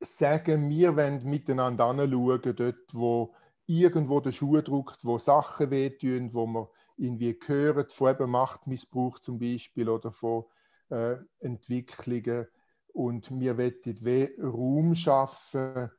[0.00, 3.34] sagen, wir wollen miteinander anschauen, dort, wo
[3.66, 9.38] irgendwo der Schuh drückt, wo Sachen wehtun, wo man irgendwie hören, von eben Machtmissbrauch zum
[9.38, 10.44] Beispiel oder von
[10.90, 12.46] äh, Entwicklungen.
[12.92, 15.90] Und wir wollen Raum schaffen,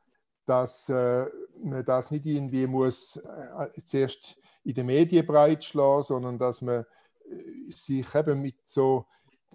[0.45, 1.25] dass äh,
[1.63, 6.85] man das nicht irgendwie muss äh, zuerst in den Medien breitschlagen, sondern dass man
[7.29, 9.05] äh, sich eben mit so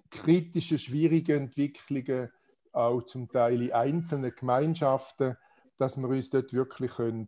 [0.09, 2.29] kritischen, schwierigen Entwicklungen
[2.73, 5.37] auch zum Teil in einzelnen Gemeinschaften,
[5.77, 7.27] dass wir uns dort wirklich können,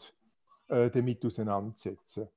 [0.74, 2.30] äh, damit auseinandersetzen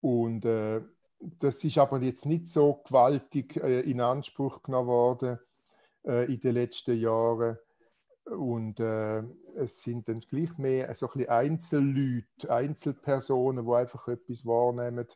[0.00, 0.80] Und äh,
[1.18, 5.38] das ist aber jetzt nicht so gewaltig äh, in Anspruch genommen worden
[6.04, 7.58] äh, in den letzten Jahren.
[8.24, 9.22] Und äh,
[9.56, 15.06] es sind dann gleich mehr so ein bisschen Einzelleute, Einzelpersonen, die einfach etwas wahrnehmen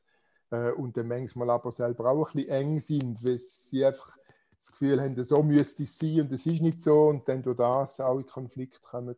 [0.77, 4.17] und dann manchmal aber selber auch ein bisschen eng sind, weil sie einfach
[4.59, 7.57] das Gefühl haben, so müsste es sein und es ist nicht so und dann durch
[7.57, 9.17] das auch in Konflikt kommen.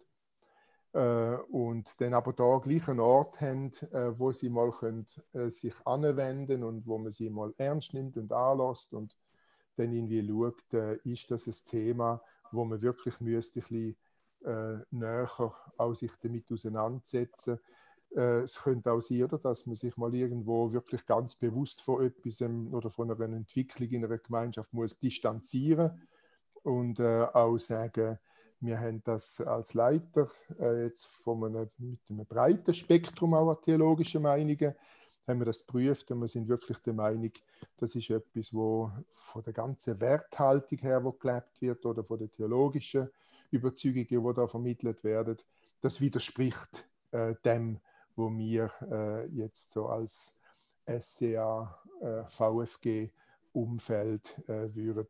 [0.93, 5.51] Äh, und dann aber da gleich einen Ort haben, äh, wo sie mal können, äh,
[5.51, 9.15] sich anwenden und wo man sie mal ernst nimmt und anlässt und
[9.77, 12.21] dann irgendwie schaut, ist das ein Thema,
[12.51, 13.97] wo man wirklich müsste ein bisschen,
[14.45, 15.29] äh, näher
[15.77, 17.61] auch sich damit auseinandersetzen.
[18.17, 22.05] Äh, es könnte auch sein, oder, dass man sich mal irgendwo wirklich ganz bewusst von
[22.05, 26.03] etwas oder von einer Entwicklung in einer Gemeinschaft muss distanzieren
[26.63, 28.19] und äh, auch sagen,
[28.61, 30.29] wir haben das als Leiter
[30.59, 34.75] äh, jetzt von einem, mit einem breiten Spektrum auch an theologischen Meinungen
[35.29, 37.31] haben wir das geprüft und wir sind wirklich der Meinung,
[37.77, 42.31] das ist etwas, wo von der ganzen Werthaltung her, wo gelebt wird oder von der
[42.31, 43.11] theologischen
[43.51, 45.37] Überzeugungen, die da vermittelt werden,
[45.81, 47.79] das widerspricht äh, dem,
[48.17, 50.37] wo wir äh, jetzt so als
[50.87, 53.11] SCA, äh, VFG
[53.53, 55.07] Umfeld äh, würden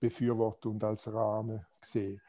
[0.00, 2.20] befürworten und als Rahmen sehen.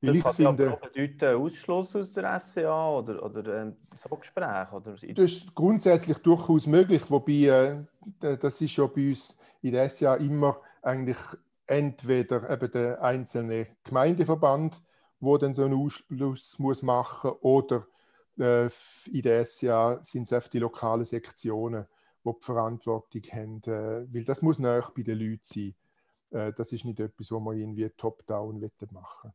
[0.00, 4.72] Das ich kann finde, ja bedeuten Ausschluss aus der SCA oder, oder ein so Gespräch?
[4.72, 4.92] Oder?
[4.92, 7.84] Das ist grundsätzlich durchaus möglich, wobei
[8.20, 11.18] äh, das ist ja bei uns in der SCA immer eigentlich
[11.66, 14.80] entweder eben der einzelne Gemeindeverband,
[15.18, 17.84] wo dann so einen Ausschluss muss machen oder
[18.38, 21.86] äh, in der SCA sind es oft die lokalen Sektionen,
[22.24, 25.74] die die Verantwortung haben, äh, weil das muss näher bei den Leuten sein.
[26.30, 29.32] Äh, das ist nicht etwas, was man irgendwie top-down machen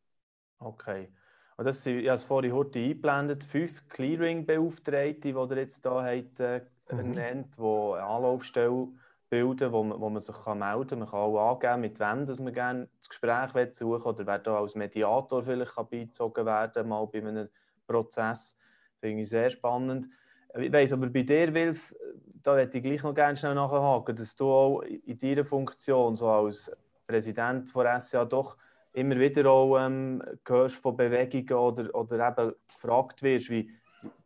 [0.64, 1.08] Okay.
[1.56, 5.92] Und das sind, ich habe es vorhin heute eingeblendet, fünf Clearing-Beauftragte, die ihr jetzt hier
[5.92, 7.12] habt, äh, mhm.
[7.12, 8.88] die eine Anlaufstelle
[9.30, 10.98] bilden, wo man, wo man sich kann melden kann.
[11.00, 14.38] Man kann auch angeben, mit wem dass man gerne das Gespräch suchen will oder wer
[14.38, 17.48] da als Mediator vielleicht kann beizogen werden mal bei einem
[17.86, 18.56] Prozess.
[19.00, 20.08] Finde ich sehr spannend.
[20.56, 21.94] Ich weiss, aber bei dir, Wilf,
[22.42, 26.28] da hätte ich gleich noch gerne schnell nachhaken, dass du auch in deiner Funktion so
[26.28, 26.70] als
[27.06, 28.56] Präsident von SCA doch
[28.94, 33.70] immer wieder auch ähm, hörst von Bewegungen oder, oder eben gefragt wirst, wie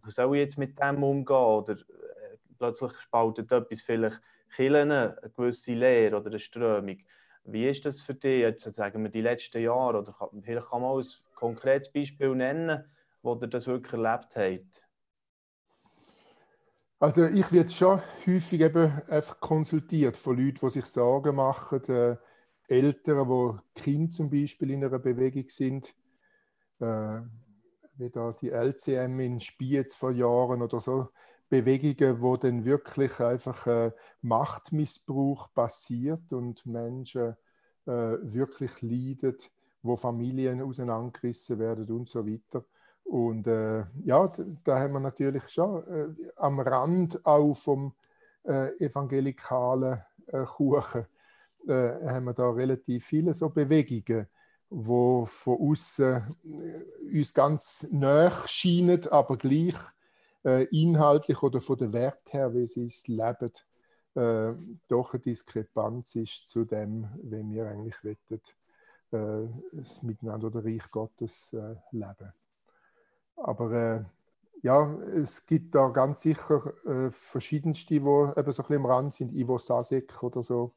[0.06, 4.20] soll ich jetzt mit dem umgehen oder äh, plötzlich spaltet etwas vielleicht
[4.54, 6.98] Killen, eine gewisse Lehre oder eine Strömung.
[7.44, 10.82] Wie ist das für dich, jetzt sagen wir die letzten Jahre oder kann, vielleicht kann
[10.82, 12.84] man auch ein konkretes Beispiel nennen,
[13.22, 14.84] wo ihr das wirklich erlebt habt?
[17.00, 22.16] Also ich werde schon häufig eben einfach konsultiert von Leuten, die sich Sorgen machen, äh,
[22.68, 25.94] Eltern, wo Kinder zum Beispiel in einer Bewegung sind,
[26.80, 27.20] äh,
[27.96, 31.08] wie da die LCM in Spiez vor Jahren oder so,
[31.48, 37.36] Bewegungen, wo dann wirklich einfach äh, Machtmissbrauch passiert und Menschen
[37.86, 37.90] äh,
[38.20, 39.36] wirklich leiden,
[39.82, 42.64] wo Familien auseinandergerissen werden und so weiter.
[43.04, 44.30] Und äh, ja,
[44.64, 47.94] da haben wir natürlich schon äh, am Rand auch vom
[48.44, 51.06] äh, evangelikalen äh, Kuchen
[51.66, 54.26] äh, haben wir da relativ viele so Bewegungen,
[54.70, 59.76] wo von außen äh, uns ganz nah scheinen, aber gleich
[60.44, 63.52] äh, inhaltlich oder von der Wert her, wie sie es leben,
[64.14, 64.52] äh,
[64.88, 68.54] doch eine Diskrepanz ist zu dem, wie wir eigentlich wettet,
[69.10, 71.54] äh, das Miteinander oder Reich Gottes
[71.92, 72.32] leben.
[73.36, 74.04] Aber
[74.62, 79.14] ja, es gibt da ganz sicher äh, verschiedenste, die eben so ein bisschen im Rand
[79.14, 79.32] sind.
[79.32, 80.72] Ivo Sasek oder so.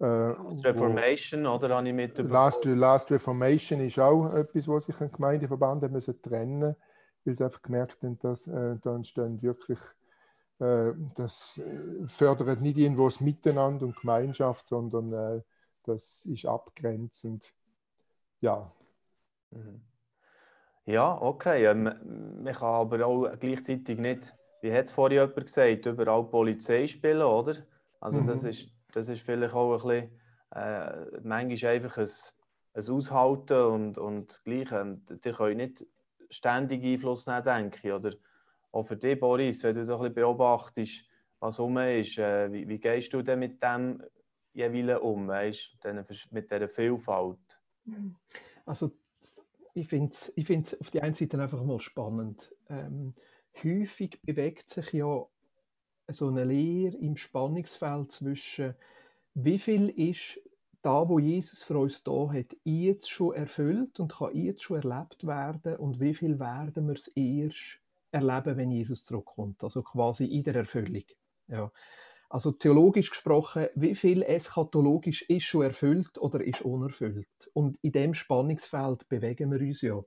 [0.00, 4.84] Äh, Last Reformation, wo, oder habe ich mit Last, Last Reformation ist auch etwas, was
[4.84, 6.76] sich ein Gemeindeverband haben müssen trennen
[7.24, 9.78] weil sie einfach gemerkt haben, dass äh, da entstehen wirklich,
[10.60, 11.60] äh, das
[12.06, 15.42] fördert nicht irgendwo das Miteinander und Gemeinschaft, sondern äh,
[15.84, 17.52] das ist abgrenzend.
[18.40, 18.72] Ja.
[19.50, 19.82] Mhm.
[20.86, 21.66] Ja, okay.
[21.66, 21.82] Ähm,
[22.42, 27.22] man kann aber auch gleichzeitig nicht, wie hat es vorhin jemand gesagt, überall Polizei spielen,
[27.22, 27.56] oder?
[28.00, 28.26] Also mhm.
[28.26, 28.68] das, ist,
[28.98, 30.20] das ist vielleicht auch ein bisschen,
[30.54, 32.08] äh, manchmal einfach ein,
[32.74, 35.86] ein Aushalten und, und gleich, ähm, ihr könnt nicht
[36.30, 37.92] ständig Einfluss nehmen, denke ich.
[37.92, 38.14] Oder
[38.72, 41.04] auch für dich, Boris, wenn du so ein bisschen beobachtest,
[41.38, 44.02] was rum ist, äh, wie, wie gehst du denn mit dem
[44.52, 45.78] jeweils um, weißt,
[46.32, 47.60] mit dieser Vielfalt?
[48.66, 48.90] Also
[49.74, 52.52] ich finde es ich auf die einen Seite einfach mal spannend.
[52.68, 53.12] Ähm,
[53.62, 55.24] häufig bewegt sich ja
[56.08, 58.74] so eine Lehre im Spannungsfeld zwischen,
[59.34, 60.40] wie viel ist
[60.82, 65.26] da, wo Jesus für uns da hat, jetzt schon erfüllt und kann jetzt schon erlebt
[65.26, 67.80] werden und wie viel werden wir es erst
[68.10, 71.04] erleben, wenn Jesus zurückkommt, also quasi in der Erfüllung.
[71.48, 71.70] Ja.
[72.30, 77.50] Also theologisch gesprochen, wie viel eschatologisch ist schon erfüllt oder ist unerfüllt?
[77.54, 80.02] Und in dem Spannungsfeld bewegen wir uns ja.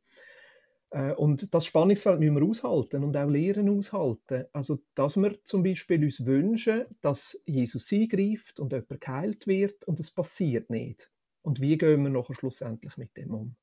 [0.92, 4.46] Äh, und das Spannungsfeld müssen wir aushalten und auch Lehren aushalten.
[4.54, 10.00] Also, dass wir zum Beispiel uns wünschen, dass Jesus eingreift und jemand geheilt wird und
[10.00, 11.10] es passiert nicht.
[11.42, 13.56] Und wie gehen wir nachher schlussendlich mit dem um?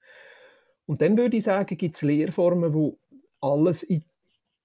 [0.86, 2.98] Und dann würde ich sagen, gibt es Lehrformen, wo
[3.40, 4.04] alles in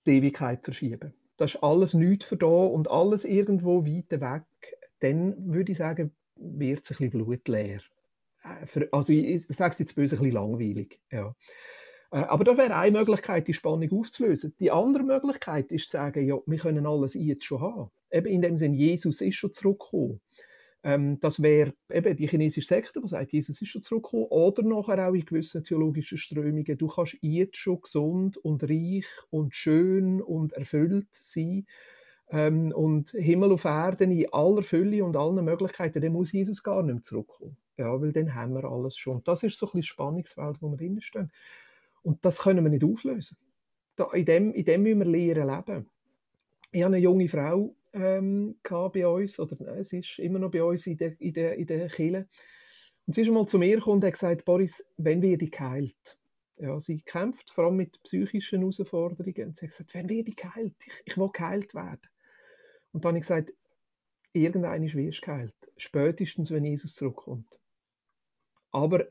[0.08, 4.44] die Ewigkeit verschieben das ist alles nichts für da und alles irgendwo weit weg,
[5.00, 7.82] dann würde ich sagen, wird es ein bisschen blutleer.
[8.44, 11.00] Äh, also ich, sage es jetzt böse, ein bisschen langweilig.
[11.12, 11.36] Ja.
[12.14, 14.54] Äh, aber da wäre eine Möglichkeit, die Spannung aufzulösen.
[14.60, 17.90] Die andere Möglichkeit ist zu sagen, ja, wir können alles jetzt schon haben.
[18.12, 20.22] Eben in dem Sinne, Jesus ist schon zurückgekommen.
[20.84, 24.26] Ähm, das wäre eben die chinesische Sekte, die sagt, Jesus ist schon zurückgekommen.
[24.26, 29.56] Oder nachher auch in gewissen theologischen Strömungen, du kannst jetzt schon gesund und reich und
[29.56, 31.66] schön und erfüllt sein.
[32.30, 36.84] Ähm, und Himmel auf Erden in aller Fülle und allen Möglichkeiten, dann muss Jesus gar
[36.84, 37.58] nicht mehr zurückkommen.
[37.76, 39.24] Ja, weil dann haben wir alles schon.
[39.24, 41.32] Das ist so ein bisschen Spannungsfeld, wo wir drinstehen.
[42.04, 43.38] Und das können wir nicht auflösen.
[43.96, 45.90] Da, in, dem, in dem müssen wir lernen leben.
[46.72, 50.64] Ich habe eine junge Frau, ähm, bei uns, oder nein, sie ist immer noch bei
[50.64, 52.28] uns in der, in der, in der Kirche.
[53.06, 56.18] Und sie ist einmal zu mir gekommen und hat gesagt, Boris, wenn wir die geheilt?
[56.58, 59.50] Ja, sie kämpft vor allem mit psychischen Herausforderungen.
[59.50, 60.76] Und sie hat gesagt, wenn wir die geheilt?
[60.86, 62.02] Ich, ich will geheilt werden.
[62.92, 63.54] Und dann habe ich gesagt,
[64.32, 65.56] irgendeiner wirst du geheilt.
[65.78, 67.60] Spätestens, wenn Jesus zurückkommt.
[68.72, 69.06] Aber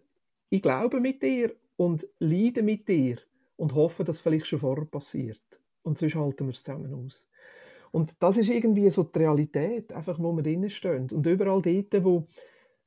[0.51, 3.19] ich glaube mit dir und leide mit dir
[3.57, 5.43] und hoffe, dass vielleicht schon vorher passiert.
[5.83, 7.29] Und sonst halten wir es zusammen aus.
[7.91, 11.09] Und das ist irgendwie so die Realität, einfach wo wir drinnen stehen.
[11.13, 12.27] Und überall dort, wo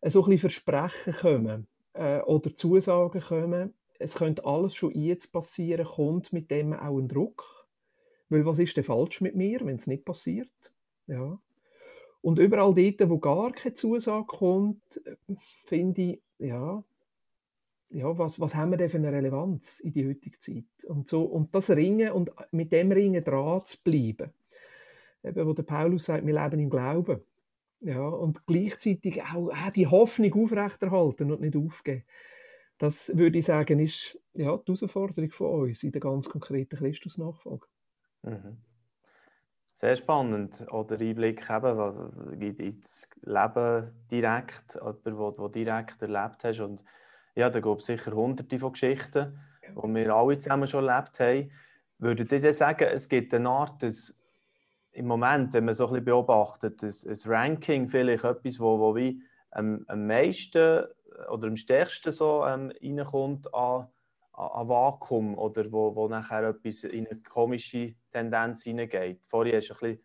[0.03, 6.33] so ein Versprechen kommen äh, oder Zusagen kommen, es könnte alles schon jetzt passieren, kommt
[6.33, 7.67] mit dem auch ein Druck.
[8.29, 10.73] Weil was ist denn falsch mit mir, wenn es nicht passiert?
[11.07, 11.39] Ja.
[12.21, 15.01] Und überall dort, wo gar keine Zusage kommt,
[15.65, 16.83] finde ich, ja,
[17.89, 20.85] ja, was, was haben wir denn für eine Relevanz in die heutige Zeit?
[20.87, 24.31] Und, so, und das Ringen und mit dem Ringen dran zu bleiben
[25.25, 27.21] eben, wo der Paulus sagt, wir leben im Glauben.
[27.81, 32.03] Ja, und gleichzeitig auch, auch die Hoffnung aufrechterhalten und nicht aufgeben.
[32.77, 37.67] Das würde ich sagen, ist ja, die Herausforderung von uns in der ganz konkreten Christusnachfolge.
[38.23, 38.57] Mhm.
[39.73, 40.65] Sehr spannend.
[40.71, 46.59] Oder Einblick eben ins Leben direkt, jemand, der direkt erlebt hast.
[46.61, 46.83] Und
[47.35, 49.37] ja, da gibt es sicher hunderte von Geschichten,
[49.69, 51.51] die wir alle zusammen schon erlebt haben.
[51.97, 54.19] Würdet ihr sagen, es gibt eine Art des
[54.95, 59.21] im Moment, wenn man so ein bisschen beobachtet, ein, Ranking vielleicht etwas, wo, wo wie
[59.51, 60.85] am, am meisten
[61.29, 63.87] oder am stärksten so ähm, reinkommt an,
[64.31, 69.25] an Vakuum oder wo, wo nachher etwas in eine komische Tendenz hineingeht.
[69.27, 69.99] Vorher du ein bisschen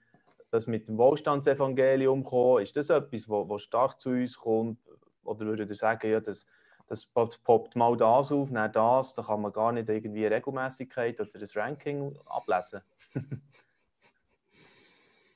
[0.50, 2.62] das mit dem Wohlstandsevangelium gekommen.
[2.62, 4.78] Ist das etwas, wo, wo stark zu uns kommt?
[5.22, 6.46] Oder würdet ihr sagen, ja, das,
[6.90, 11.20] das poppt mal das auf, dann das, da kann man gar nicht irgendwie eine Regelmäßigkeit
[11.20, 12.80] oder ein Ranking ablesen?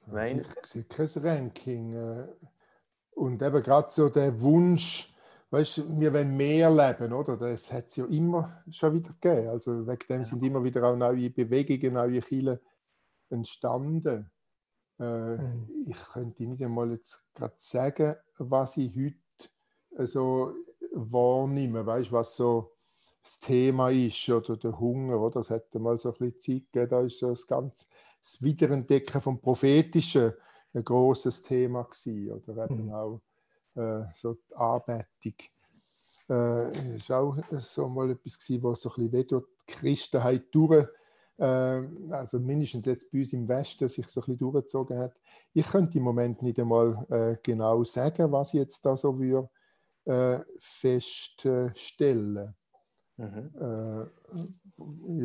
[0.06, 0.44] Nein.
[0.62, 1.94] Also ich, sehe kein Ranking.
[1.94, 2.26] Äh,
[3.12, 5.14] und eben gerade so der Wunsch,
[5.50, 7.36] weißt du, wir wollen mehr leben, oder?
[7.36, 9.48] Das hat es ja immer schon wieder gegeben.
[9.48, 12.60] Also wegen dem sind immer wieder auch neue Bewegungen, neue Kiele
[13.30, 14.28] entstanden.
[14.98, 15.68] Äh, mhm.
[15.86, 20.52] Ich könnte nicht einmal jetzt gerade sagen, was ich heute so
[20.94, 22.74] wahrnehme, weißt du, was so
[23.22, 25.18] das Thema ist oder der Hunger.
[25.18, 25.40] Oder?
[25.40, 26.90] Das hätte mal so ein bisschen Zeit gegeben.
[26.90, 27.86] Da ist so das ganze
[28.20, 30.32] das Wiederentdecken vom Prophetischen
[30.72, 32.32] ein großes Thema gewesen.
[32.32, 32.92] Oder eben mhm.
[32.92, 33.20] auch
[33.74, 35.34] äh, so die Anbetung.
[36.28, 40.88] Äh, ist auch so mal etwas gewesen, was so ein bisschen durch die Christenheit durch,
[41.36, 45.14] äh, also mindestens jetzt bei uns im Westen, sich so ein bisschen durchgezogen hat.
[45.52, 49.50] Ich könnte im Moment nicht einmal äh, genau sagen, was ich jetzt da so würde,
[50.04, 52.54] äh, feststellen.
[53.16, 53.50] Mhm.
[53.60, 54.06] Äh,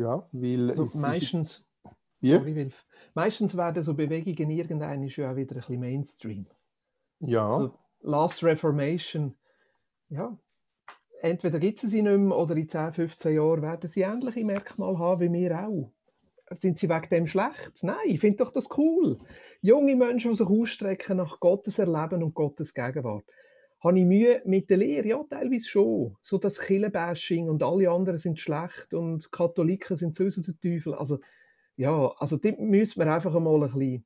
[0.00, 1.68] ja, weil also meistens,
[2.20, 2.38] ja?
[2.38, 2.70] sorry,
[3.14, 6.46] meistens werden so Bewegungen irgendeine schon auch wieder ein bisschen Mainstream.
[7.20, 7.48] Ja.
[7.48, 9.36] Also Last Reformation,
[10.08, 10.38] ja,
[11.20, 14.98] entweder gibt es sie nicht mehr oder in 10, 15 Jahren werden sie ähnliche Merkmale
[14.98, 15.92] haben wie wir auch.
[16.52, 17.82] Sind sie wegen dem schlecht?
[17.82, 19.18] Nein, ich finde doch das cool.
[19.60, 23.24] Junge Menschen, die sich ausstrecken nach Gottes Erleben und Gottes Gegenwart.
[23.82, 25.08] Habe ich Mühe mit der Lehre?
[25.08, 26.16] Ja, teilweise schon.
[26.20, 30.94] So das Killenbashing und alle anderen sind schlecht und Katholiken sind sowieso der Teufel.
[30.94, 31.18] Also,
[31.76, 34.04] ja, also dort müssen wir einfach einmal ein bisschen,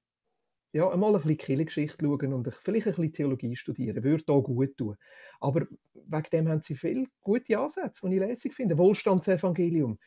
[0.73, 4.05] ja, einmal ein bisschen Kirchengeschichte schauen und vielleicht ein bisschen Theologie studieren.
[4.05, 4.97] Würde auch gut tun.
[5.41, 8.79] Aber wegen dem haben sie viele gute Ansätze, die ich lässig finde.
[8.79, 9.99] Wohlstandsevangelium.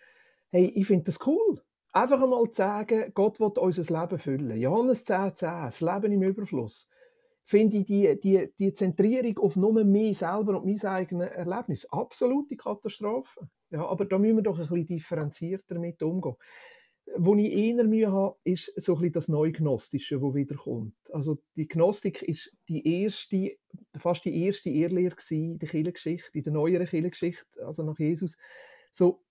[0.50, 1.62] Hey, ich finde das cool.
[1.92, 4.58] Einfach einmal zu sagen, Gott will unser Leben füllen.
[4.62, 6.88] Johannes 10, 10, das Leben im Überfluss
[7.48, 12.58] finde ich die, die, die Zentrierung auf nur mich selber und mein eigenes Erlebnis absolute
[12.58, 13.48] Katastrophe.
[13.70, 16.36] Ja, aber da müssen wir doch ein bisschen differenzierter damit umgehen.
[17.16, 20.96] Wo ich eher Mühe habe, ist so ein bisschen das Neugnostische, das wiederkommt.
[21.14, 23.56] Also die Gnostik ist die erste,
[23.96, 28.38] fast die erste Irrlehre in der Kirchengeschichte, in der neueren Kirchengeschichte, also nach Jesus.
[28.92, 29.24] So,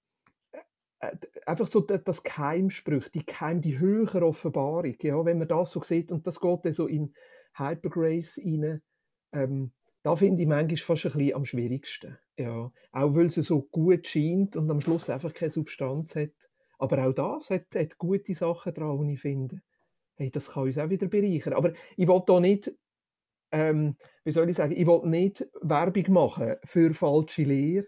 [1.01, 1.14] äh,
[1.45, 6.11] einfach so das Geheimsprüch, die Geheim, die höhere Offenbarung, ja, wenn man das so sieht
[6.12, 7.12] und das geht dann so in
[7.59, 8.82] Hypergrace rein.
[9.32, 12.18] Ähm, da finde ich manchmal fast ein bisschen am schwierigsten.
[12.38, 12.72] Ja.
[12.92, 16.30] Auch weil sie so gut scheint und am Schluss einfach keine Substanz hat.
[16.78, 19.62] Aber auch das hat, hat gute Sachen dran, die ich finde.
[20.14, 21.54] Hey, das kann uns auch wieder bereichern.
[21.54, 22.72] Aber ich will da nicht,
[23.52, 27.86] ähm, wie soll ich sagen, ich will nicht Werbung machen für falsche Lehre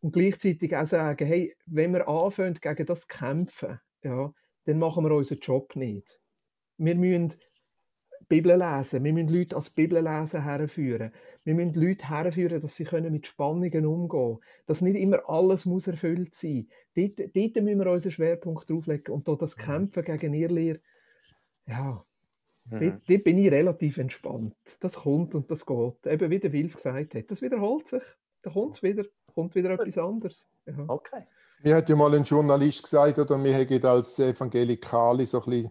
[0.00, 4.32] und gleichzeitig auch sagen, hey, wenn wir anfangen, gegen das zu kämpfen, ja,
[4.66, 6.20] dann machen wir unseren Job nicht.
[6.76, 7.34] Wir müssen
[8.28, 9.04] Bibel lesen.
[9.04, 11.12] Wir müssen Leute als Bibellesen herführen.
[11.44, 14.38] Wir müssen Leute herführen, dass sie können mit Spannungen umgehen können.
[14.66, 17.16] Dass nicht immer alles muss erfüllt sein muss.
[17.16, 19.14] Dort, dort müssen wir unseren Schwerpunkt drauflegen.
[19.14, 19.62] Und da das mhm.
[19.62, 20.80] Kämpfen gegen Irrlehre,
[21.66, 22.04] ja,
[22.66, 22.78] mhm.
[22.78, 24.56] dort, dort, bin ich relativ entspannt.
[24.80, 26.06] Das kommt und das geht.
[26.06, 28.02] Eben wie der Wilf gesagt hat, das wiederholt sich.
[28.42, 29.04] Da kommt es wieder,
[29.34, 30.48] kommt wieder etwas anderes.
[30.66, 30.84] Ja.
[30.86, 31.24] Okay.
[31.62, 35.70] Mir hat ja mal ein Journalist gesagt, oder wir haben als Evangelikale so ein bisschen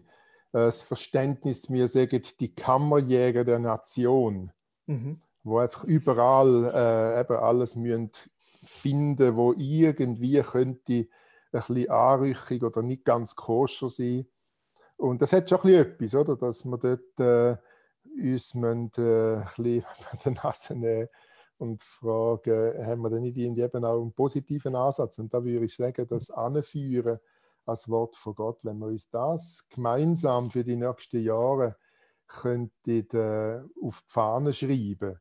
[0.54, 4.52] das Verständnis, wir sagen, die Kammerjäger der Nation,
[4.86, 5.20] mhm.
[5.42, 8.12] wo einfach überall äh, eben alles müssen
[8.62, 11.08] finden, wo irgendwie könnte ein
[11.50, 14.28] bisschen anrüchig oder nicht ganz koscher sein.
[14.96, 16.36] Und das hat schon ein bisschen etwas, oder?
[16.36, 17.56] dass wir dort äh,
[18.16, 21.08] uns müssen, äh, ein bisschen an der Nase nehmen
[21.58, 25.18] und fragen, haben wir denn nicht irgendwie eben auch einen positiven Ansatz?
[25.18, 27.18] Und da würde ich sagen, das Anführen
[27.66, 28.58] als Wort von Gott.
[28.62, 31.76] Wenn wir uns das gemeinsam für die nächsten Jahre
[32.26, 35.18] könnten, äh, auf die Fahne schreiben,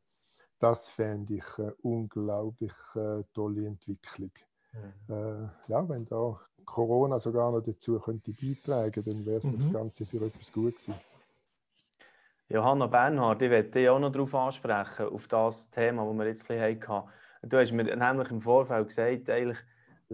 [0.60, 4.32] das fände ich eine unglaublich äh, tolle Entwicklung.
[4.72, 5.14] Mhm.
[5.14, 9.58] Äh, ja, wenn da Corona sogar noch dazu könnte beitragen, dann wäre es mhm.
[9.58, 10.96] das Ganze für etwas gut gewesen.
[12.50, 16.50] Johanna Bernhard, ich werde dich auch noch darauf ansprechen, auf das Thema, das wir jetzt
[16.50, 17.10] ein bisschen hatten.
[17.41, 19.58] Du hast mir nämlich im Vorfeld gesagt, eigentlich,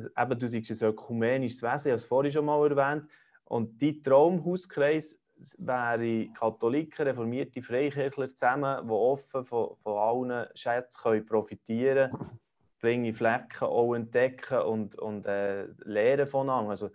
[0.06, 3.10] eben, du sagst ein ökumenisches Wesen, ich habe es vorhin schon mal erwähnt.
[3.46, 5.20] Und dein Traumhauskreis
[5.58, 12.40] wäre Katholiken, reformierte Freikirchler zusammen, die offen von, von allen Schätzen profitieren können,
[12.80, 16.72] bringe Flecken auch entdecken und, und äh, lernen voneinander.
[16.72, 16.90] Also,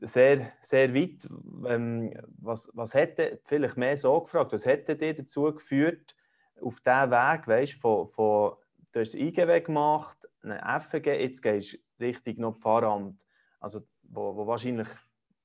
[0.00, 1.26] sehr, sehr weit.
[1.66, 6.14] Ähm, was, was hätte, vielleicht mehr so gefragt, was hätte dir dazu geführt,
[6.60, 8.56] auf diesen Weg, weißt, von, von,
[8.92, 13.26] du hast IGW gemacht, eine FG, jetzt gehst du Richtung noch Pfarramt.
[13.60, 14.88] Also, wo, wo wahrscheinlich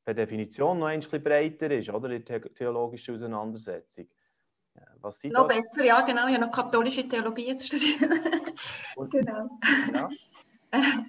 [0.03, 2.09] per Definition noch ein bisschen breiter ist, oder?
[2.09, 4.07] Die theologische Auseinandersetzung.
[5.01, 5.57] Was noch das?
[5.57, 6.27] besser, ja, genau.
[6.27, 7.99] Ich habe noch katholische Theologie jetzt studiert.
[9.11, 9.59] genau.
[9.93, 10.09] Ja.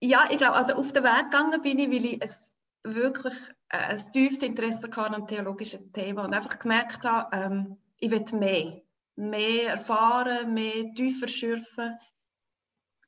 [0.00, 2.50] ja, ich glaube, also auf den Weg gegangen bin ich, weil ich es
[2.84, 3.34] wirklich
[3.70, 8.24] äh, ein tiefes Interesse hatte an theologischen Themen und einfach gemerkt habe, ähm, ich will
[8.38, 8.82] mehr.
[9.16, 11.98] Mehr erfahren, mehr tiefer schürfen.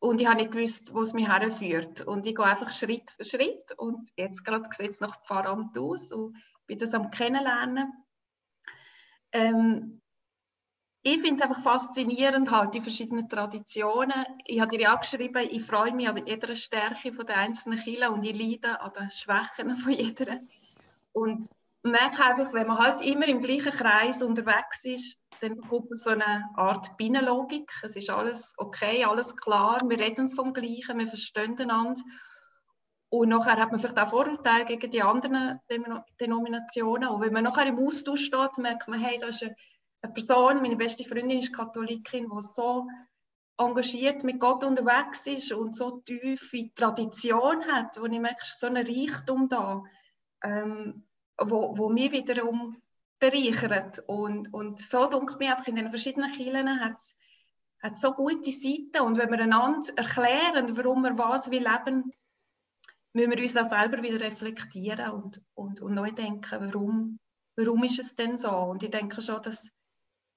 [0.05, 2.03] Und ich habe nicht gewusst, wo es mich herführt.
[2.03, 3.73] Und ich gehe einfach Schritt für Schritt.
[3.79, 6.37] Und jetzt gerade sieht es nach Pfarramt aus und
[6.67, 7.91] bin das am Kennenlernen.
[9.33, 10.03] Ähm,
[11.03, 14.27] ich finde es einfach faszinierend, halt, die verschiedenen Traditionen.
[14.45, 18.25] Ich habe dir ja geschrieben, ich freue mich an jeder Stärke der einzelnen Kirche und
[18.25, 20.41] ich leide an den Schwächen von jeder.
[21.13, 21.49] Und
[21.83, 26.11] merke einfach, wenn man halt immer im gleichen Kreis unterwegs ist, dann bekommt man so
[26.11, 27.71] eine Art Binnenlogik.
[27.83, 32.01] Es ist alles okay, alles klar, wir reden vom Gleichen, wir verstehen einander.
[33.09, 35.61] Und nachher hat man vielleicht auch Vorurteile gegen die anderen
[36.21, 37.09] Denominationen.
[37.09, 40.77] Und wenn man nachher im Austausch steht, merkt man, hey, da ist eine Person, meine
[40.77, 42.89] beste Freundin ist Katholikin, die so
[43.57, 48.77] engagiert mit Gott unterwegs ist und so tiefe Tradition hat, wo ich merke, so ein
[48.77, 49.85] Reichtum da,
[50.43, 51.05] ähm,
[51.39, 52.83] wo, wo mich wiederum
[53.31, 54.03] bereichert.
[54.07, 59.01] Und, und so denke mir einfach in den verschiedenen Kirchen hat es so gute Seiten.
[59.05, 62.13] Und wenn wir einander erklären, warum wir was wie leben,
[63.13, 67.19] müssen wir uns das selber wieder reflektieren und, und, und neu denken, warum,
[67.57, 68.51] warum ist es denn so?
[68.51, 69.71] Und ich denke schon, dass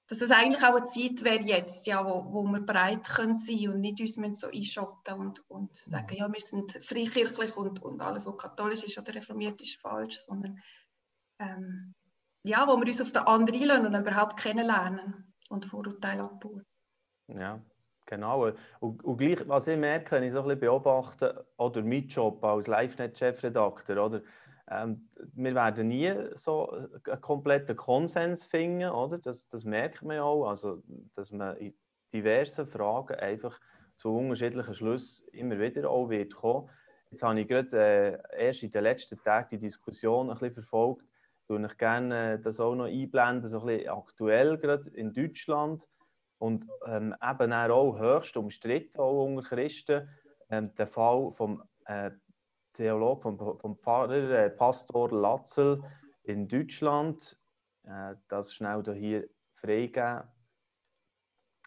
[0.10, 3.70] dass es eigentlich auch eine Zeit wäre jetzt, ja, wo, wo wir bereit können sein
[3.70, 8.02] und nicht uns müssen so einschotten und, und sagen, ja, wir sind freikirchlich und, und
[8.02, 10.62] alles, was katholisch ist oder reformiert ist, falsch, sondern
[11.40, 11.94] ähm,
[12.48, 16.66] ja, wo wir uns auf den anderen einlassen und überhaupt kennenlernen und Vorurteile abbauen.
[17.28, 17.62] Ja,
[18.06, 18.54] genau.
[18.80, 22.44] Und, und gleich, was ich merke, wenn ich so ein bisschen beobachte, oder mein Job
[22.44, 24.22] als LiveNet-Chefredakteur, oder
[24.70, 29.18] ähm, wir werden nie so einen kompletten Konsens finden, oder?
[29.18, 30.82] Das, das merkt man auch, also,
[31.16, 31.74] dass man in
[32.14, 33.60] diversen Fragen einfach
[33.96, 36.70] zu unterschiedlichen Schlüssen immer wieder auch wird kommen.
[37.10, 41.06] Jetzt habe ich gerade äh, erst in den letzten Tagen die Diskussion ein bisschen verfolgt,
[41.50, 45.88] und ich gerne äh, das auch noch einblenden, so ein bisschen aktuell gerade in Deutschland
[46.40, 50.10] und ähm, eben auch höchst umstritten auch unter Christen,
[50.50, 52.12] ähm, der Fall vom äh,
[52.74, 55.84] Theologe, vom, vom Pfarrer äh, Pastor Latzel
[56.24, 57.38] in Deutschland.
[57.84, 60.24] Äh, das schnell hier freigeben,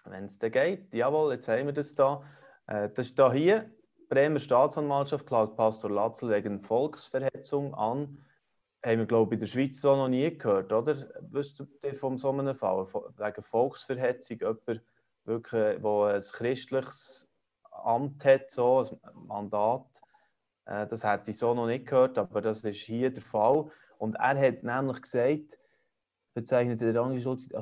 [0.05, 0.93] wenn es dann geht.
[0.95, 2.22] Jawohl, jetzt haben wir das da.
[2.66, 3.70] Äh, das ist da hier.
[4.09, 8.24] Bremer Staatsanwaltschaft klagt Pastor Latzel wegen Volksverhetzung an.
[8.85, 10.97] Haben wir, glaube ich, in der Schweiz so noch nie gehört, oder?
[11.31, 12.87] Wisst ihr von so einem Fall?
[12.87, 14.83] Wegen Volksverhetzung, jemand,
[15.24, 17.28] wirklich, wo ein christliches
[17.70, 20.01] Amt hat, so ein Mandat,
[20.64, 23.70] äh, das hätte ich so noch nicht gehört, aber das ist hier der Fall.
[23.99, 25.59] Und er hat nämlich gesagt,
[26.33, 26.95] bezeichnet der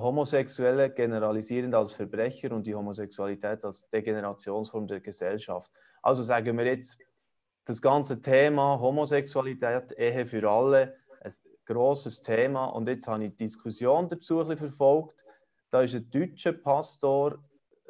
[0.01, 5.71] Homosexuelle generalisierend als Verbrecher und die Homosexualität als Degenerationsform der Gesellschaft.
[6.03, 6.99] Also sagen wir jetzt,
[7.65, 10.97] das ganze Thema Homosexualität, Ehe für alle,
[11.29, 12.67] ein grosses Thema.
[12.67, 15.25] Und jetzt habe ich die Diskussion dazu ein verfolgt.
[15.71, 17.39] Da ist ein deutscher Pastor,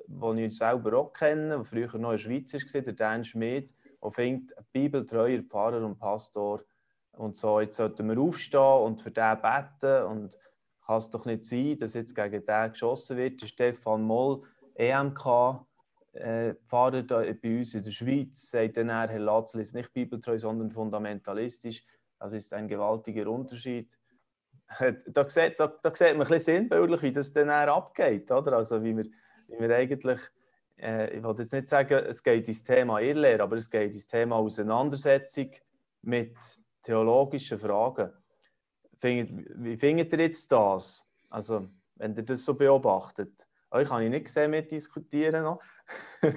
[0.06, 3.74] den ich selber auch kenne, der früher noch in der Schweiz war, der Dan Schmidt,
[4.00, 6.62] und findet, bibeltreuer Pfarrer und Pastor
[7.12, 10.38] und so, jetzt sollten wir aufstehen und für den beten und
[10.86, 13.42] kann es doch nicht sein, dass jetzt gegen den geschossen wird.
[13.42, 14.42] Der Stefan Moll,
[14.74, 15.66] EMK,
[16.12, 20.70] äh, Pfarrer bei uns in der Schweiz, sagt dann, Herr Latzel ist nicht bibeltreu, sondern
[20.70, 21.84] fundamentalistisch.
[22.18, 23.98] Das ist ein gewaltiger Unterschied.
[25.06, 28.30] Da sieht, da, da sieht man ein bisschen sinnbildlich, wie das dann abgeht.
[28.30, 28.54] Oder?
[28.54, 29.06] Also wie wir,
[29.46, 30.20] wie wir eigentlich
[30.80, 34.06] äh, ich wollte jetzt nicht sagen, es geht ins Thema Irrlehre, aber es geht ins
[34.06, 35.50] Thema Auseinandersetzung
[36.02, 36.36] mit
[36.82, 38.12] theologischen Fragen.
[39.00, 41.08] wie findet ihr jetzt das?
[41.28, 43.46] Also, wenn ihr das so beobachtet.
[43.70, 45.60] Euch habe ich nicht gesehen mit diskutieren noch.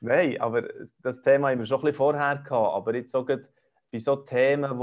[0.00, 0.68] Nein, aber
[1.02, 2.52] das Thema haben wir schon ein bisschen vorher gehabt.
[2.52, 3.26] Aber jetzt so
[3.90, 4.78] bei so Themen,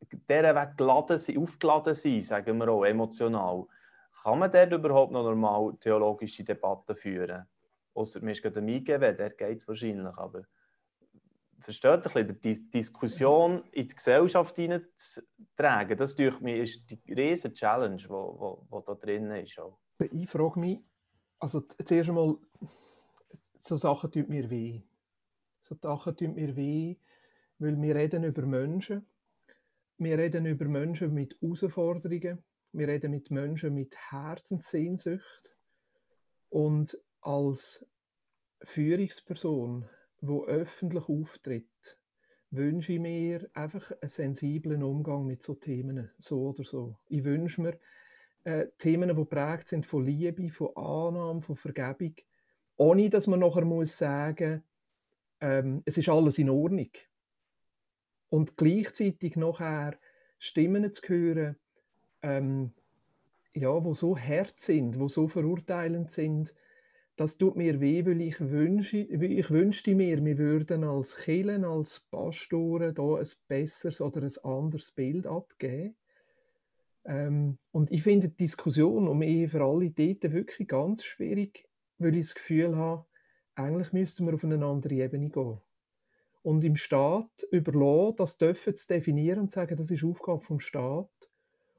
[0.00, 3.66] die deren Weg geladen sind, aufgeladen sind, sagen wir auch, emotional,
[4.22, 7.46] kann man dort überhaupt noch normal theologische Debatten führen?
[7.94, 10.16] Außer mir ist gerade IGW, der geht es wahrscheinlich.
[10.16, 10.42] Aber
[11.60, 17.96] versteht ein die Diskussion in die Gesellschaft hineinzutragen, das durch mich ist die riesige Challenge,
[17.96, 19.58] die da drin ist.
[19.58, 19.78] Auch.
[19.98, 20.80] Ich frage mich,
[21.38, 22.36] also zuerst einmal,
[23.60, 24.82] so Sachen tun mir weh.
[25.60, 26.96] So Sachen tun mir weh,
[27.58, 29.06] weil wir reden über Menschen.
[29.98, 32.44] Wir reden über Menschen mit Herausforderungen.
[32.72, 35.56] Wir reden mit Menschen mit Herzenssehnsucht.
[36.50, 37.84] Und als
[38.62, 39.88] Führungsperson,
[40.20, 41.98] wo öffentlich auftritt,
[42.50, 46.96] wünsche ich mir einfach einen sensiblen Umgang mit so Themen, so oder so.
[47.08, 47.78] Ich wünsche mir
[48.44, 52.14] äh, Themen, die prägt sind von Liebe, von Annahme, von Vergebung,
[52.76, 54.62] ohne dass man nachher muss sagen,
[55.40, 56.90] ähm, es ist alles in Ordnung.
[58.28, 59.98] Und gleichzeitig nachher
[60.38, 61.56] Stimmen zu hören,
[62.22, 62.72] ähm,
[63.54, 66.54] ja, wo so hart sind, wo so verurteilend sind,
[67.16, 71.98] das tut mir weh, weil ich, wünsche, ich wünschte mir, wir würden als Kirchen, als
[71.98, 75.96] Pastoren da ein besseres oder ein anderes Bild abgeben.
[77.04, 81.68] Ähm, und ich finde die Diskussion um Ehe für alle dort wirklich ganz schwierig,
[81.98, 83.04] weil ich das Gefühl habe,
[83.56, 85.58] eigentlich müssten wir auf eine andere Ebene gehen.
[86.48, 90.60] Und im Staat überlassen, das dürfen zu definieren und zu sagen, das ist Aufgabe vom
[90.60, 91.10] Staat.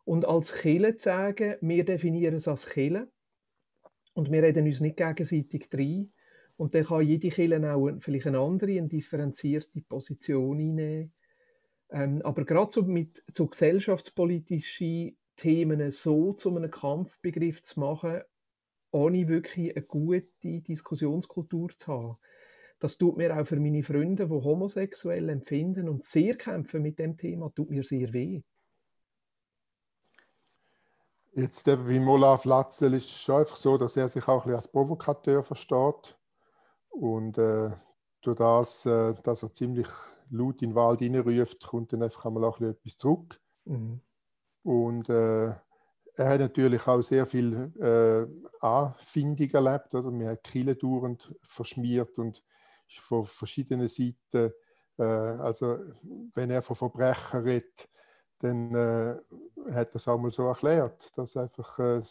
[0.05, 3.11] Und als Kille zu sagen, wir definieren es als Kille
[4.13, 6.13] und wir reden uns nicht gegenseitig rein.
[6.55, 11.13] Und dann kann jede Kille auch vielleicht eine andere, eine differenzierte Position einnehmen.
[11.89, 18.21] Ähm, aber gerade so mit so gesellschaftspolitischen Themen so zu einem Kampfbegriff zu machen,
[18.91, 22.17] ohne wirklich eine gute Diskussionskultur zu haben,
[22.79, 27.17] das tut mir auch für meine Freunde, die homosexuell empfinden und sehr kämpfen mit dem
[27.17, 28.41] Thema, tut mir sehr weh.
[31.33, 34.51] Jetzt eben bei Olaf Latzel ist es schon einfach so, dass er sich auch ein
[34.51, 36.17] bisschen als Provokateur versteht.
[36.89, 37.71] Und äh,
[38.21, 39.87] durch das, äh, dass er ziemlich
[40.31, 43.39] laut in den Wald hineinruft, kommt dann einfach einmal auch etwas zurück.
[43.65, 44.01] Mhm.
[44.63, 45.53] Und äh,
[46.15, 48.27] er hat natürlich auch sehr viel äh,
[48.59, 49.95] Anfindung erlebt.
[49.95, 50.11] Oder?
[50.11, 52.43] Wir haben Kiele dauernd verschmiert und
[52.89, 54.53] von verschiedenen Seiten,
[54.97, 55.77] äh, also
[56.33, 57.89] wenn er von Verbrechen redet,
[58.39, 59.17] dann äh,
[59.73, 62.01] hat er es auch mal so erklärt, dass einfach äh,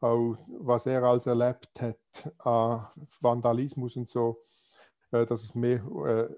[0.00, 2.86] auch, was er als erlebt hat an
[3.20, 4.42] Vandalismus und so,
[5.12, 5.84] äh, dass es mehr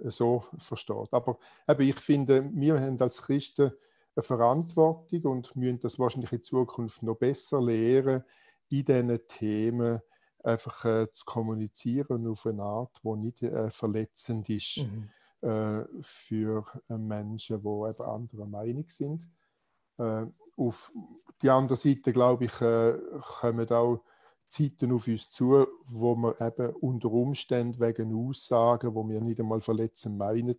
[0.03, 1.13] äh, so versteht.
[1.13, 3.73] Aber eben, ich finde, wir haben als Christen
[4.15, 8.25] eine Verantwortung und müssen das wahrscheinlich in Zukunft noch besser lehren,
[8.71, 10.01] in diesen Themen
[10.43, 15.09] einfach äh, zu kommunizieren auf eine Art, die nicht äh, verletzend ist mhm.
[15.49, 19.29] äh, für äh, Menschen, die eben anderer Meinung sind.
[19.99, 20.27] Äh,
[20.57, 20.93] auf
[21.43, 22.99] die andere Seite, glaube ich, äh,
[23.41, 24.03] kommen auch
[24.47, 29.63] Zeiten auf uns zu, wo wir eben unter Umständen wegen Aussagen, wo wir nicht einmal
[29.63, 30.57] verletzen meinen,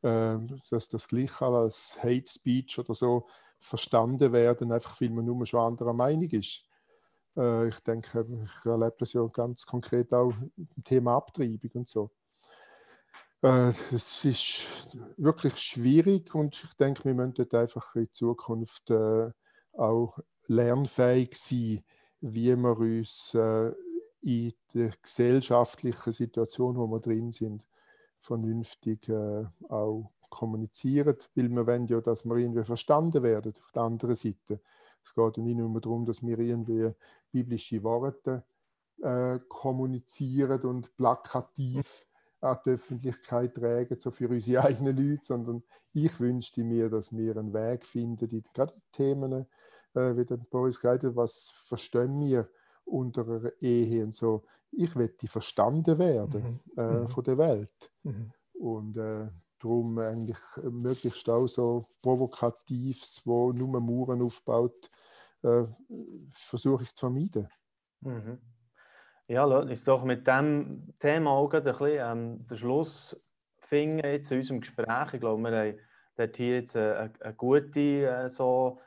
[0.00, 3.26] dass das gleich als Hate Speech oder so
[3.58, 6.64] verstanden werden, einfach weil man nur schon anderer Meinung ist.
[7.36, 12.10] Äh, ich denke, ich erlebe das ja ganz konkret auch im Thema Abtreibung und so.
[13.42, 19.30] Äh, es ist wirklich schwierig und ich denke, wir müssen einfach in Zukunft äh,
[19.72, 21.82] auch lernfähig sein,
[22.20, 23.34] wie wir uns
[24.20, 27.66] in der gesellschaftlichen Situation, wo wir drin sind,
[28.20, 29.10] vernünftig
[29.68, 34.60] auch kommunizieren, weil wir wollen ja, dass wir irgendwie verstanden werden auf der anderen Seite.
[35.04, 36.90] Es geht ja nicht nur darum, dass wir irgendwie
[37.30, 38.44] biblische Worte
[39.02, 42.06] äh, kommunizieren und plakativ
[42.40, 45.62] an die Öffentlichkeit tragen, so für unsere eigenen Leute, sondern
[45.94, 49.46] ich wünschte mir, dass wir einen Weg finden, die gerade Themen,
[49.94, 52.48] äh, wie der Boris gesagt hat, was verstehen wir
[52.84, 54.44] unter einer Ehe und so.
[54.72, 56.80] Ich möchte verstanden werden mhm.
[56.82, 57.08] äh, mhm.
[57.08, 57.92] von der Welt.
[58.02, 58.32] Mhm.
[58.54, 59.28] Und äh,
[59.62, 64.90] darum eigentlich möglichst auch so Provokatives, wo nur Mauern aufbaut,
[65.42, 65.64] äh,
[66.30, 67.48] versuche ich zu vermeiden.
[68.00, 68.38] Mhm.
[69.28, 73.16] Ja, lass uns doch mit dem Thema auch ein bisschen ähm, den Schluss
[73.60, 75.14] finden jetzt in unserem Gespräch.
[75.14, 75.78] Ich glaube, wir haben
[76.16, 78.80] dort hier jetzt eine, eine gute äh, so,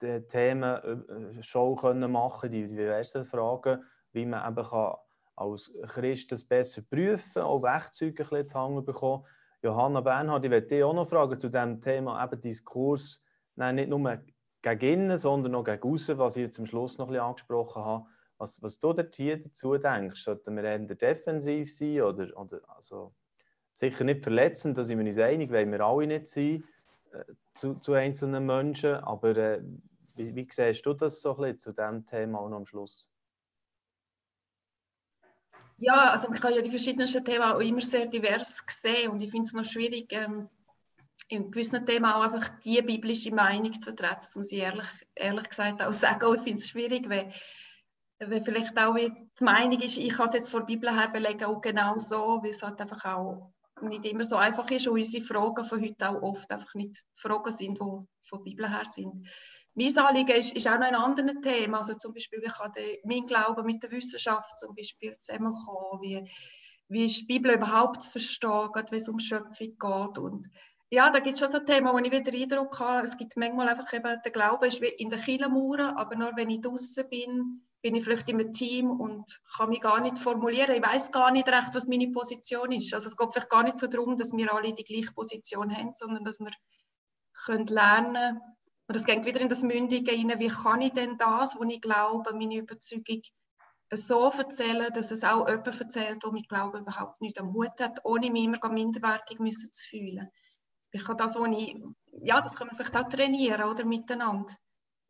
[0.00, 3.82] äh, Themen-Show äh, können machen die diversen Fragen,
[4.12, 4.94] wie man eben kann
[5.34, 9.24] als Christ das besser prüfen kann, auch Werkzeuge ein bisschen bekommen.
[9.62, 13.22] Johanna Bernhard, ich möchte dich auch noch fragen zu dem Thema eben Diskurs,
[13.56, 14.18] nein, nicht nur
[14.62, 18.06] gegen innen, sondern auch gegen außen, was ich zum Schluss noch ein angesprochen habe.
[18.38, 23.12] Was, was du hier dazu denkst, sollten wir eher defensiv sein oder, oder also
[23.72, 26.62] sicher nicht verletzend, da sind wir uns einig, wollen wir alle nicht sein
[27.12, 29.62] äh, zu, zu, einzelnen Menschen, aber äh,
[30.14, 33.10] wie, wie siehst du das so ein bisschen zu diesem Thema auch noch am Schluss?
[35.78, 39.30] Ja, also man kann ja die verschiedensten Themen auch immer sehr divers sehen und ich
[39.30, 40.48] finde es noch schwierig, ähm,
[41.28, 44.16] in gewissen Themen auch einfach die biblische Meinung zu vertreten.
[44.20, 46.34] Das muss ich ehrlich, ehrlich gesagt auch sagen.
[46.34, 47.32] Ich finde es schwierig, weil,
[48.18, 51.44] weil vielleicht auch die Meinung ist, ich kann es jetzt vor der Bibel her belegen,
[51.44, 55.22] auch genau so, weil es halt einfach auch nicht immer so einfach ist und unsere
[55.22, 59.28] Fragen von heute auch oft einfach nicht Fragen sind, die von der Bibel her sind.
[59.74, 62.72] Mein Anliegen ist, ist auch noch ein anderes Thema, also zum Beispiel, wie kann
[63.04, 66.28] mein Glaube mit der Wissenschaft zum Beispiel zusammenkommen, wie,
[66.88, 70.48] wie ist die Bibel überhaupt zu verstehen, wenn es um Schöpfung geht und
[70.90, 73.68] ja, da gibt es schon so Themen, wo ich wieder Eindruck habe, es gibt manchmal
[73.68, 77.62] einfach eben, der Glaube ist wie in der Kirchenmauer, aber nur wenn ich draußen bin,
[77.82, 80.74] bin ich vielleicht in einem Team und kann mich gar nicht formulieren.
[80.74, 82.92] Ich weiß gar nicht recht, was meine Position ist.
[82.92, 85.92] Also es geht vielleicht gar nicht so darum, dass wir alle die gleiche Position haben,
[85.92, 86.50] sondern dass wir
[87.44, 88.40] können lernen
[88.88, 91.80] und es geht wieder in das Mündige rein, wie kann ich denn das, was ich
[91.80, 93.22] glaube, meine Überzeugung
[93.92, 98.00] so erzählen, dass es auch jemand erzählt, der mich Glaube überhaupt nicht am Hut hat,
[98.04, 100.30] ohne mich immer minderwertig müssen zu fühlen
[100.92, 101.76] ich kann das, was ich,
[102.22, 104.52] ja, das kann man vielleicht auch trainieren oder miteinander.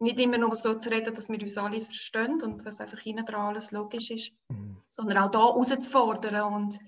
[0.00, 3.26] nicht immer nur so zu reden, dass wir uns alle verstehen und was einfach hinten
[3.26, 4.80] dran alles logisch ist, mhm.
[4.88, 6.78] sondern auch da rauszufordern und,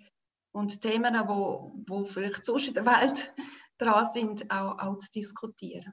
[0.53, 3.33] und Themen, die wo, wo vielleicht sonst in der Welt
[3.79, 5.93] dran sind, auch, auch zu diskutieren.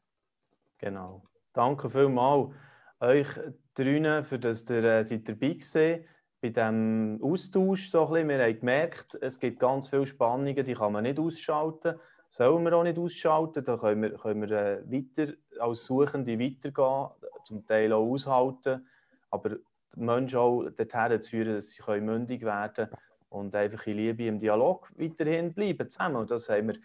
[0.78, 1.24] Genau.
[1.54, 2.52] Danke vielmals
[3.00, 3.28] euch
[3.74, 6.06] drinnen, für dass ihr äh, seid dabei gewesen
[6.42, 7.90] bei diesem Austausch.
[7.90, 8.30] So ein bisschen.
[8.30, 12.00] Wir haben gemerkt, es gibt ganz viele Spannungen, die kann man nicht ausschalten.
[12.30, 17.10] Sollen wir auch nicht ausschalten, da können wir, können wir äh, weiter als Suchende weitergehen,
[17.46, 18.86] zum Teil auch aushalten,
[19.30, 19.52] aber
[19.96, 22.90] die Menschen auch dorthin zu führen, dass sie können mündig werden
[23.30, 26.18] und einfach in Liebe im Dialog weiterhin bleiben zusammen.
[26.18, 26.76] Und das haben wir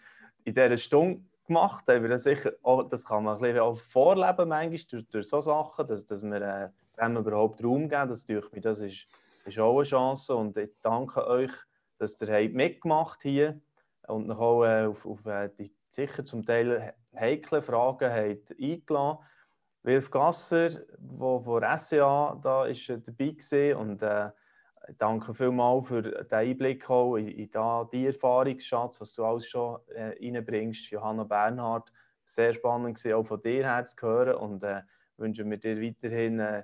[0.45, 1.85] in dieser Stunde gemacht.
[1.87, 6.05] Haben das, das kann man ein bisschen auch vorleben, manchmal, durch, durch so Sachen, dass,
[6.05, 8.09] dass wir äh, dem überhaupt Raum geben.
[8.09, 9.07] Das, durch mich, das ist,
[9.45, 11.51] ist auch eine Chance und ich danke euch,
[11.97, 13.61] dass ihr mitgemacht hier
[14.07, 19.19] und noch auch äh, auf, auf äh, die sicher zum Teil heikle Fragen habt eingeladen.
[19.83, 24.31] Wilf Gasser, der von SCA da ist äh, dabei war und äh,
[24.97, 27.49] danke vielmals für den Einblick auch in, in
[27.91, 30.91] die Erfahrungsschatz, was du alles schon äh, reinbringst.
[30.91, 31.91] Johanna Bernhard,
[32.25, 34.81] sehr spannend gewesen, auch von dir her zu hören und äh,
[35.17, 36.63] wünsche mir dir weiterhin äh,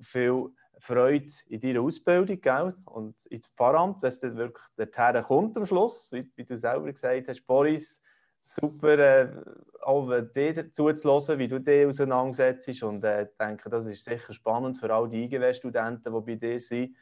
[0.00, 0.48] viel
[0.78, 2.74] Freude in deiner Ausbildung gell?
[2.86, 6.90] und ins Pfarramt, wenn es dann wirklich dorthin kommt am Schluss, wie, wie du selber
[6.90, 8.02] gesagt hast, Boris,
[8.42, 9.28] super, äh,
[9.82, 14.92] auch dir zuzulassen, wie du dich auseinandersetzt und äh, denke, das ist sicher spannend für
[14.92, 16.96] all die IGW-Studenten, die bei dir sind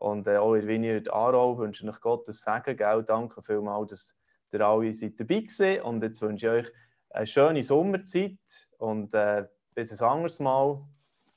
[0.00, 3.04] und äh, auch in Vineyard Aarau wünsche ich euch Gottes Segen, gell?
[3.04, 4.16] danke vielmals, dass
[4.52, 6.72] ihr alle seid dabei seid und jetzt wünsche ich euch
[7.10, 10.82] eine schöne Sommerzeit und äh, bis ein anderes Mal.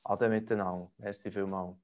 [0.06, 0.92] Ade miteinander.
[0.98, 1.83] Merci vielmals.